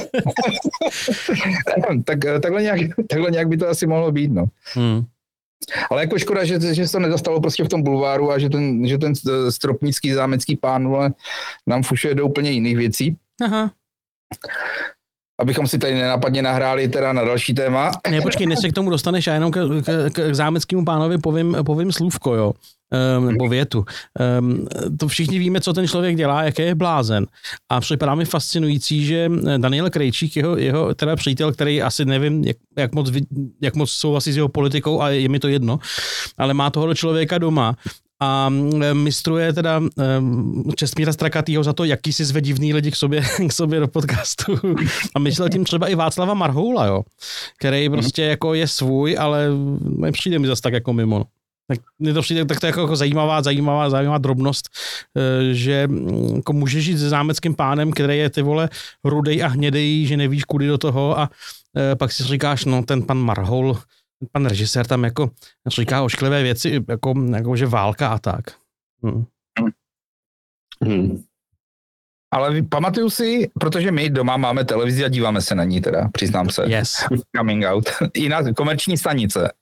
tak, 2.05 2.18
takhle, 2.42 2.62
nějak, 2.62 2.81
takhle 3.09 3.31
nějak 3.31 3.49
by 3.49 3.57
to 3.57 3.68
asi 3.68 3.87
mohlo 3.87 4.12
být, 4.12 4.33
no. 4.33 4.45
Hmm. 4.75 5.03
Ale 5.90 6.03
jako 6.03 6.18
škoda, 6.18 6.45
že, 6.45 6.75
že 6.75 6.87
se 6.87 6.92
to 6.92 6.99
nedostalo 6.99 7.40
prostě 7.40 7.64
v 7.64 7.68
tom 7.68 7.83
bulváru 7.83 8.31
a 8.31 8.38
že 8.38 8.49
ten, 8.49 8.87
že 8.87 8.99
ten 8.99 9.12
stropnický 9.51 10.12
zámecký 10.12 10.57
pán 10.57 10.88
vole, 10.88 11.12
nám 11.66 11.83
fušuje 11.83 12.14
do 12.14 12.27
úplně 12.27 12.51
jiných 12.51 12.77
věcí. 12.77 13.16
Aha. 13.45 13.73
Abychom 15.40 15.66
si 15.66 15.79
tady 15.79 15.95
nenápadně 15.95 16.42
nahráli 16.42 16.88
teda 16.88 17.12
na 17.12 17.25
další 17.25 17.55
téma. 17.55 17.90
Ne, 18.11 18.21
počkej, 18.21 18.47
než 18.47 18.59
se 18.59 18.68
k 18.68 18.73
tomu 18.73 18.90
dostaneš, 18.90 19.27
já 19.27 19.35
jenom 19.35 19.51
k, 19.51 19.59
k, 19.85 20.31
k 20.31 20.35
zámeckému 20.35 20.85
pánovi 20.85 21.18
povím, 21.18 21.57
povím 21.64 21.92
slůvko, 21.92 22.35
jo 22.35 22.53
um, 23.18 23.33
nebo 23.33 23.49
větu. 23.49 23.85
Um, 24.40 24.66
to 24.99 25.09
všichni 25.09 25.38
víme, 25.38 25.61
co 25.61 25.73
ten 25.73 25.88
člověk 25.88 26.16
dělá, 26.16 26.42
jaké 26.42 26.62
je 26.62 26.75
blázen. 26.75 27.27
A 27.68 27.81
připadá 27.81 28.14
mi 28.14 28.25
fascinující, 28.25 29.07
že 29.07 29.31
Daniel 29.59 29.90
Krejčík, 29.90 30.37
jeho, 30.37 30.57
jeho 30.57 30.95
teda 30.95 31.16
přítel, 31.16 31.53
který 31.53 31.83
asi 31.83 32.05
nevím, 32.05 32.45
jak, 32.45 32.57
jak, 32.79 32.95
moc, 32.95 33.11
jak 33.62 33.75
moc 33.75 33.90
souhlasí 33.90 34.33
s 34.33 34.37
jeho 34.37 34.49
politikou 34.49 35.01
a 35.01 35.11
je 35.11 35.29
mi 35.29 35.38
to 35.38 35.49
jedno, 35.49 35.79
ale 36.38 36.55
má 36.55 36.71
tohoto 36.71 36.95
člověka 36.95 37.38
doma 37.38 37.77
a 38.22 38.48
mm, 38.48 38.94
mistruje 38.94 39.52
teda 39.52 39.78
um, 39.78 40.72
Čestmíra 40.76 41.12
Strakatýho 41.12 41.64
za 41.64 41.72
to, 41.72 41.85
jaký 41.85 42.12
si 42.12 42.24
zve 42.24 42.40
divný 42.40 42.74
lidi 42.74 42.90
k 42.90 42.96
sobě, 42.96 43.22
k 43.48 43.52
sobě 43.52 43.80
do 43.80 43.88
podcastu. 43.88 44.58
A 45.14 45.18
myslel 45.18 45.48
tím 45.48 45.64
třeba 45.64 45.88
i 45.88 45.94
Václava 45.94 46.35
Marhoula, 46.35 46.87
jo, 46.87 47.02
který 47.58 47.88
mhm. 47.88 47.98
prostě 47.98 48.22
jako 48.22 48.54
je 48.54 48.68
svůj, 48.68 49.16
ale 49.18 49.48
nepřijde 49.80 50.38
mi 50.38 50.46
zase 50.46 50.62
tak 50.62 50.72
jako 50.72 50.92
mimo. 50.92 51.18
No. 51.18 51.24
Tak 51.68 51.78
mě 51.98 52.14
to 52.14 52.22
přijde 52.22 52.44
tak 52.44 52.61
to 52.61 52.66
jako, 52.66 52.80
jako 52.80 52.96
zajímavá, 52.96 53.42
zajímavá, 53.42 53.90
zajímavá 53.90 54.18
drobnost, 54.18 54.68
eh, 55.16 55.54
že 55.54 55.87
mm, 55.88 56.37
jako 56.37 56.52
může 56.52 56.80
žít 56.80 56.98
se 56.98 57.08
zámeckým 57.08 57.54
pánem, 57.54 57.90
který 57.90 58.18
je 58.18 58.30
ty 58.30 58.42
vole 58.42 58.68
rudej 59.04 59.42
a 59.42 59.46
hnědej, 59.46 60.06
že 60.06 60.16
nevíš 60.16 60.44
kudy 60.44 60.66
do 60.66 60.78
toho 60.78 61.18
a 61.18 61.30
eh, 61.76 61.96
pak 61.96 62.12
si 62.12 62.24
říkáš, 62.24 62.64
no 62.64 62.82
ten 62.82 63.02
pan 63.02 63.18
Marhol, 63.18 63.78
pan 64.32 64.46
režisér 64.46 64.87
tam 64.87 65.04
jako 65.04 65.30
říká 65.66 66.02
ošklivé 66.02 66.42
věci, 66.42 66.85
jako, 66.88 67.14
jako 67.35 67.56
že 67.56 67.66
válka 67.66 68.08
a 68.08 68.18
tak. 68.18 68.44
Hmm. 69.02 69.24
Hmm. 70.85 71.24
Ale 72.32 72.62
pamatuju 72.62 73.11
si, 73.11 73.50
protože 73.61 73.92
my 73.92 74.11
doma 74.11 74.37
máme 74.37 74.64
televizi 74.64 75.04
a 75.04 75.08
díváme 75.08 75.40
se 75.40 75.54
na 75.54 75.64
ní 75.64 75.80
teda, 75.80 76.08
přiznám 76.12 76.50
se. 76.50 76.64
Yes. 76.66 77.06
Coming 77.37 77.64
out. 77.64 77.90
I 78.14 78.28
na 78.28 78.52
komerční 78.52 78.98
stanice 78.98 79.52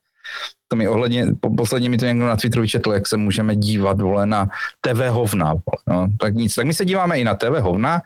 to 0.67 0.75
mi 0.75 0.87
ohledně, 0.87 1.27
po, 1.39 1.55
posledně 1.55 1.89
mi 1.89 1.97
to 1.97 2.05
někdo 2.05 2.27
na 2.27 2.37
Twitteru 2.37 2.67
četl, 2.67 2.91
jak 2.91 3.07
se 3.07 3.17
můžeme 3.17 3.55
dívat, 3.55 4.01
vole, 4.01 4.25
na 4.25 4.49
TV 4.81 5.07
hovna, 5.09 5.55
no, 5.87 6.07
tak 6.19 6.33
nic. 6.33 6.55
Tak 6.55 6.65
my 6.65 6.73
se 6.73 6.85
díváme 6.85 7.19
i 7.19 7.23
na 7.23 7.35
TV 7.35 7.59
hovna 7.59 8.01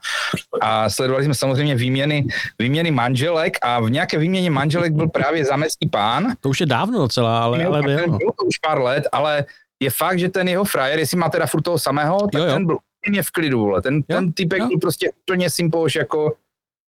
a 0.62 0.90
sledovali 0.90 1.26
jsme 1.26 1.36
samozřejmě 1.36 1.76
výměny, 1.76 2.28
výměny 2.60 2.92
manželek 2.92 3.58
a 3.62 3.80
v 3.80 3.90
nějaké 3.90 4.18
výměně 4.18 4.52
manželek 4.52 4.94
byl 4.94 5.08
právě 5.08 5.46
zamestní 5.46 5.90
pán. 5.90 6.34
To 6.40 6.50
už 6.50 6.60
je 6.60 6.66
dávno 6.66 7.00
docela, 7.00 7.44
ale, 7.44 7.66
ale 7.66 7.82
byl. 7.82 8.18
Bylo 8.18 8.32
to 8.40 8.46
už 8.46 8.58
pár 8.58 8.82
let, 8.82 9.08
ale 9.12 9.46
je 9.80 9.90
fakt, 9.90 10.20
že 10.20 10.30
ten 10.30 10.48
jeho 10.48 10.64
frajer, 10.64 11.00
jestli 11.00 11.18
má 11.18 11.30
teda 11.30 11.46
furt 11.46 11.62
toho 11.62 11.80
samého, 11.80 12.20
tak 12.32 12.42
jo, 12.42 12.48
jo. 12.48 12.54
ten 12.54 12.66
byl 12.66 12.78
úplně 13.06 13.24
v 13.24 13.32
klidu, 13.32 13.60
vole. 13.60 13.82
Ten, 13.82 13.96
jo, 13.96 14.02
ten 14.08 14.34
typek 14.34 14.60
jo. 14.60 14.68
byl 14.68 14.78
prostě 14.78 15.12
úplně 15.22 15.50
simpoš, 15.50 15.96
jako 15.96 16.34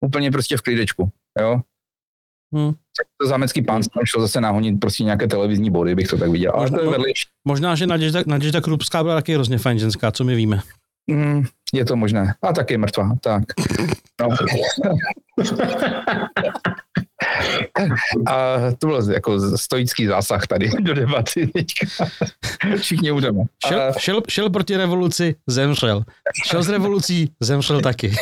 úplně 0.04 0.30
prostě 0.30 0.56
v 0.56 0.62
klidečku, 0.62 1.10
jo. 1.40 1.60
Hmm. 2.56 2.72
To 3.20 3.28
zámecký 3.28 3.62
pán 3.62 3.82
šel 4.04 4.20
zase 4.20 4.40
nahonit 4.40 4.80
prostě 4.80 5.04
nějaké 5.04 5.26
televizní 5.26 5.70
body, 5.70 5.94
bych 5.94 6.08
to 6.08 6.18
tak 6.18 6.30
viděl. 6.30 6.52
Ale 6.54 6.62
možná, 6.62 6.78
to 6.78 6.84
je 6.84 6.90
vedlejší. 6.90 7.24
Možná, 7.44 7.74
že 7.74 7.86
Naděžda, 7.86 8.20
Naděžda 8.26 8.60
Krupská 8.60 9.02
byla 9.02 9.14
taky 9.14 9.34
hrozně 9.34 9.58
fajn 9.58 9.78
ženská, 9.78 10.12
co 10.12 10.24
my 10.24 10.34
víme. 10.34 10.60
Mm, 11.10 11.44
je 11.72 11.84
to 11.84 11.96
možné. 11.96 12.34
A 12.42 12.52
taky 12.52 12.74
je 12.74 12.78
mrtvá, 12.78 13.16
tak. 13.20 13.42
No. 14.20 14.28
A 18.26 18.56
to 18.78 18.86
byl 18.86 19.12
jako 19.12 19.56
stoický 19.56 20.06
zásah 20.06 20.46
tady 20.46 20.70
do 20.80 20.94
debaty 20.94 21.46
teďka. 21.46 22.06
Všichni 22.76 23.12
budeme. 23.12 23.44
Šel, 23.66 23.92
šel, 23.98 24.22
šel 24.28 24.50
proti 24.50 24.76
revoluci, 24.76 25.34
zemřel. 25.46 26.04
Šel 26.46 26.62
z 26.62 26.68
revolucí, 26.68 27.32
zemřel 27.40 27.80
taky. 27.80 28.14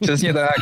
Přesně 0.00 0.32
tak. 0.32 0.54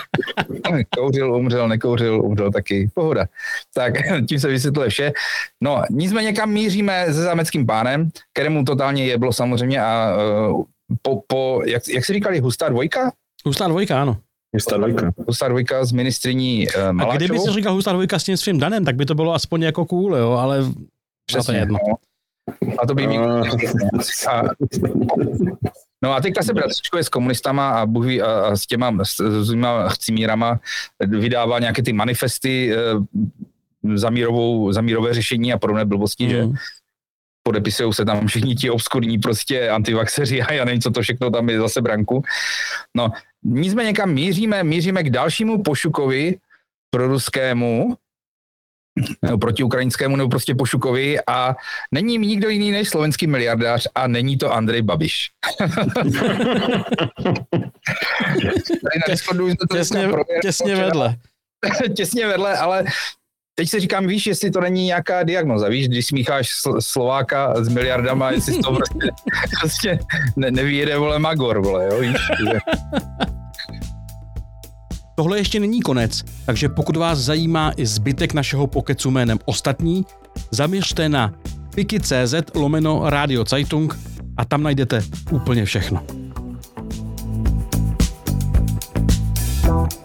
Kouřil, 0.97 1.35
umřel, 1.35 1.69
nekouřil, 1.69 2.25
umřel 2.25 2.53
taky. 2.53 2.91
Pohoda. 2.95 3.27
Tak 3.75 3.95
tím 4.29 4.41
se 4.41 4.49
vysvětluje 4.49 4.89
vše. 4.89 5.13
No, 5.61 5.83
nicméně 5.91 6.33
kam 6.33 6.51
míříme 6.51 7.07
se 7.07 7.13
zámeckým 7.13 7.67
pánem, 7.67 8.09
kterému 8.33 8.65
totálně 8.65 9.07
je 9.07 9.19
bylo 9.19 9.33
samozřejmě 9.33 9.83
a 9.83 10.17
uh, 10.51 10.65
po, 11.03 11.23
po 11.27 11.63
jak, 11.67 11.83
jak 11.89 12.05
si 12.05 12.13
říkali, 12.13 12.41
hustá 12.41 12.69
dvojka? 12.69 13.13
Hustá 13.45 13.69
dvojka, 13.69 14.03
ano. 14.03 14.17
Hustá 14.55 14.77
dvojka. 14.77 15.13
Hustá 15.27 15.49
dvojka 15.49 15.85
s 15.85 15.93
ministriní 15.93 16.67
uh, 16.69 16.93
Maláčovou. 16.93 17.13
A 17.13 17.17
kdyby 17.17 17.39
si 17.39 17.51
říkal 17.51 17.75
hustá 17.75 17.93
dvojka 17.93 18.19
s 18.19 18.25
tím 18.25 18.37
svým 18.37 18.59
Danem, 18.59 18.85
tak 18.85 18.97
by 18.97 19.07
to 19.07 19.15
bylo 19.15 19.35
aspoň 19.35 19.63
jako 19.63 19.85
cool, 19.85 20.17
jo, 20.17 20.33
ale 20.33 20.65
Přesně, 21.27 21.55
to 21.55 21.61
jedno. 21.61 21.79
No. 21.89 21.95
A 22.79 22.87
to 22.87 22.95
by 22.95 23.07
mi... 23.07 23.19
A, 23.19 24.43
no 26.03 26.15
a 26.15 26.21
teďka 26.21 26.43
se 26.43 26.55
bratřičkuje 26.55 27.05
s 27.05 27.09
komunistama 27.09 27.71
a, 27.71 27.87
buví, 27.87 28.23
a, 28.23 28.41
a 28.41 28.57
s 28.57 28.67
těma 28.67 29.05
s, 29.05 29.43
s 29.45 29.51
těma 29.51 29.89
chcimírama 29.89 30.61
vydává 31.07 31.59
nějaké 31.59 31.83
ty 31.83 31.93
manifesty 31.93 32.75
e, 32.75 32.77
za, 33.95 34.11
mírovou, 34.11 34.73
za 34.73 34.81
mírové 34.81 35.15
řešení 35.15 35.53
a 35.53 35.59
podobné 35.59 35.85
blbosti, 35.85 36.25
mm. 36.25 36.31
že 36.31 36.47
podepisují 37.43 37.93
se 37.93 38.05
tam 38.05 38.27
všichni 38.27 38.55
ti 38.55 38.71
obskurní 38.71 39.19
prostě 39.19 39.71
antivaxeři 39.71 40.43
a 40.43 40.53
já 40.53 40.65
nevím, 40.65 40.81
co 40.81 40.91
to 40.91 41.03
všechno 41.03 41.31
tam 41.31 41.49
je 41.49 41.59
zase 41.59 41.83
branku. 41.83 42.23
No, 42.97 43.11
nicméně 43.43 43.93
kam 43.93 44.13
míříme? 44.13 44.65
Míříme 44.65 45.03
k 45.03 45.11
dalšímu 45.11 45.63
pošukovi 45.63 46.37
pro 46.91 47.09
ruskému, 47.09 47.97
proti 49.41 49.63
ukrajinskému 49.63 50.17
nebo 50.17 50.29
prostě 50.29 50.55
Pošukovi 50.55 51.19
a 51.27 51.57
není 51.93 52.19
nikdo 52.19 52.49
jiný 52.49 52.71
než 52.71 52.89
slovenský 52.89 53.27
miliardář 53.27 53.87
a 53.95 54.07
není 54.07 54.37
to 54.37 54.53
Andrej 54.53 54.83
Babiš. 54.83 55.31
těsně, 59.73 60.09
těsně 60.43 60.77
vedle. 60.77 61.17
těsně 61.97 62.27
vedle, 62.27 62.59
ale 62.59 62.85
teď 63.55 63.69
se 63.69 63.81
říkám, 63.81 64.07
víš, 64.07 64.27
jestli 64.27 64.51
to 64.51 64.61
není 64.61 64.87
nějaká 64.87 65.23
diagnoza, 65.23 65.69
víš, 65.69 65.89
když 65.89 66.07
smícháš 66.07 66.49
Slováka 66.81 67.65
s 67.65 67.69
miliardama, 67.69 68.31
jestli 68.31 68.59
to 68.59 68.75
prostě, 68.75 69.11
prostě 69.61 69.99
ne, 70.37 70.51
nevyjede, 70.51 70.97
vole, 70.97 71.19
Magor, 71.19 71.63
vole, 71.63 71.87
jo, 71.87 72.01
víš. 72.01 72.17
Tohle 75.15 75.39
ještě 75.39 75.61
není 75.61 75.81
konec, 75.81 76.25
takže 76.47 76.69
pokud 76.69 76.97
vás 76.97 77.19
zajímá 77.19 77.73
i 77.77 77.87
zbytek 77.87 78.35
našeho 78.35 78.67
pokecu 78.67 79.11
jménem 79.11 79.39
ostatní, 79.45 80.07
zaměřte 80.51 81.09
na 81.09 81.35
piki.cz 81.75 82.35
lomeno 82.55 83.11
Radio 83.11 83.45
Zeitung 83.45 83.99
a 84.37 84.45
tam 84.45 84.63
najdete 84.63 85.03
úplně 85.31 85.65
všechno. 85.65 86.03
thank 89.65 89.93
you 89.93 90.04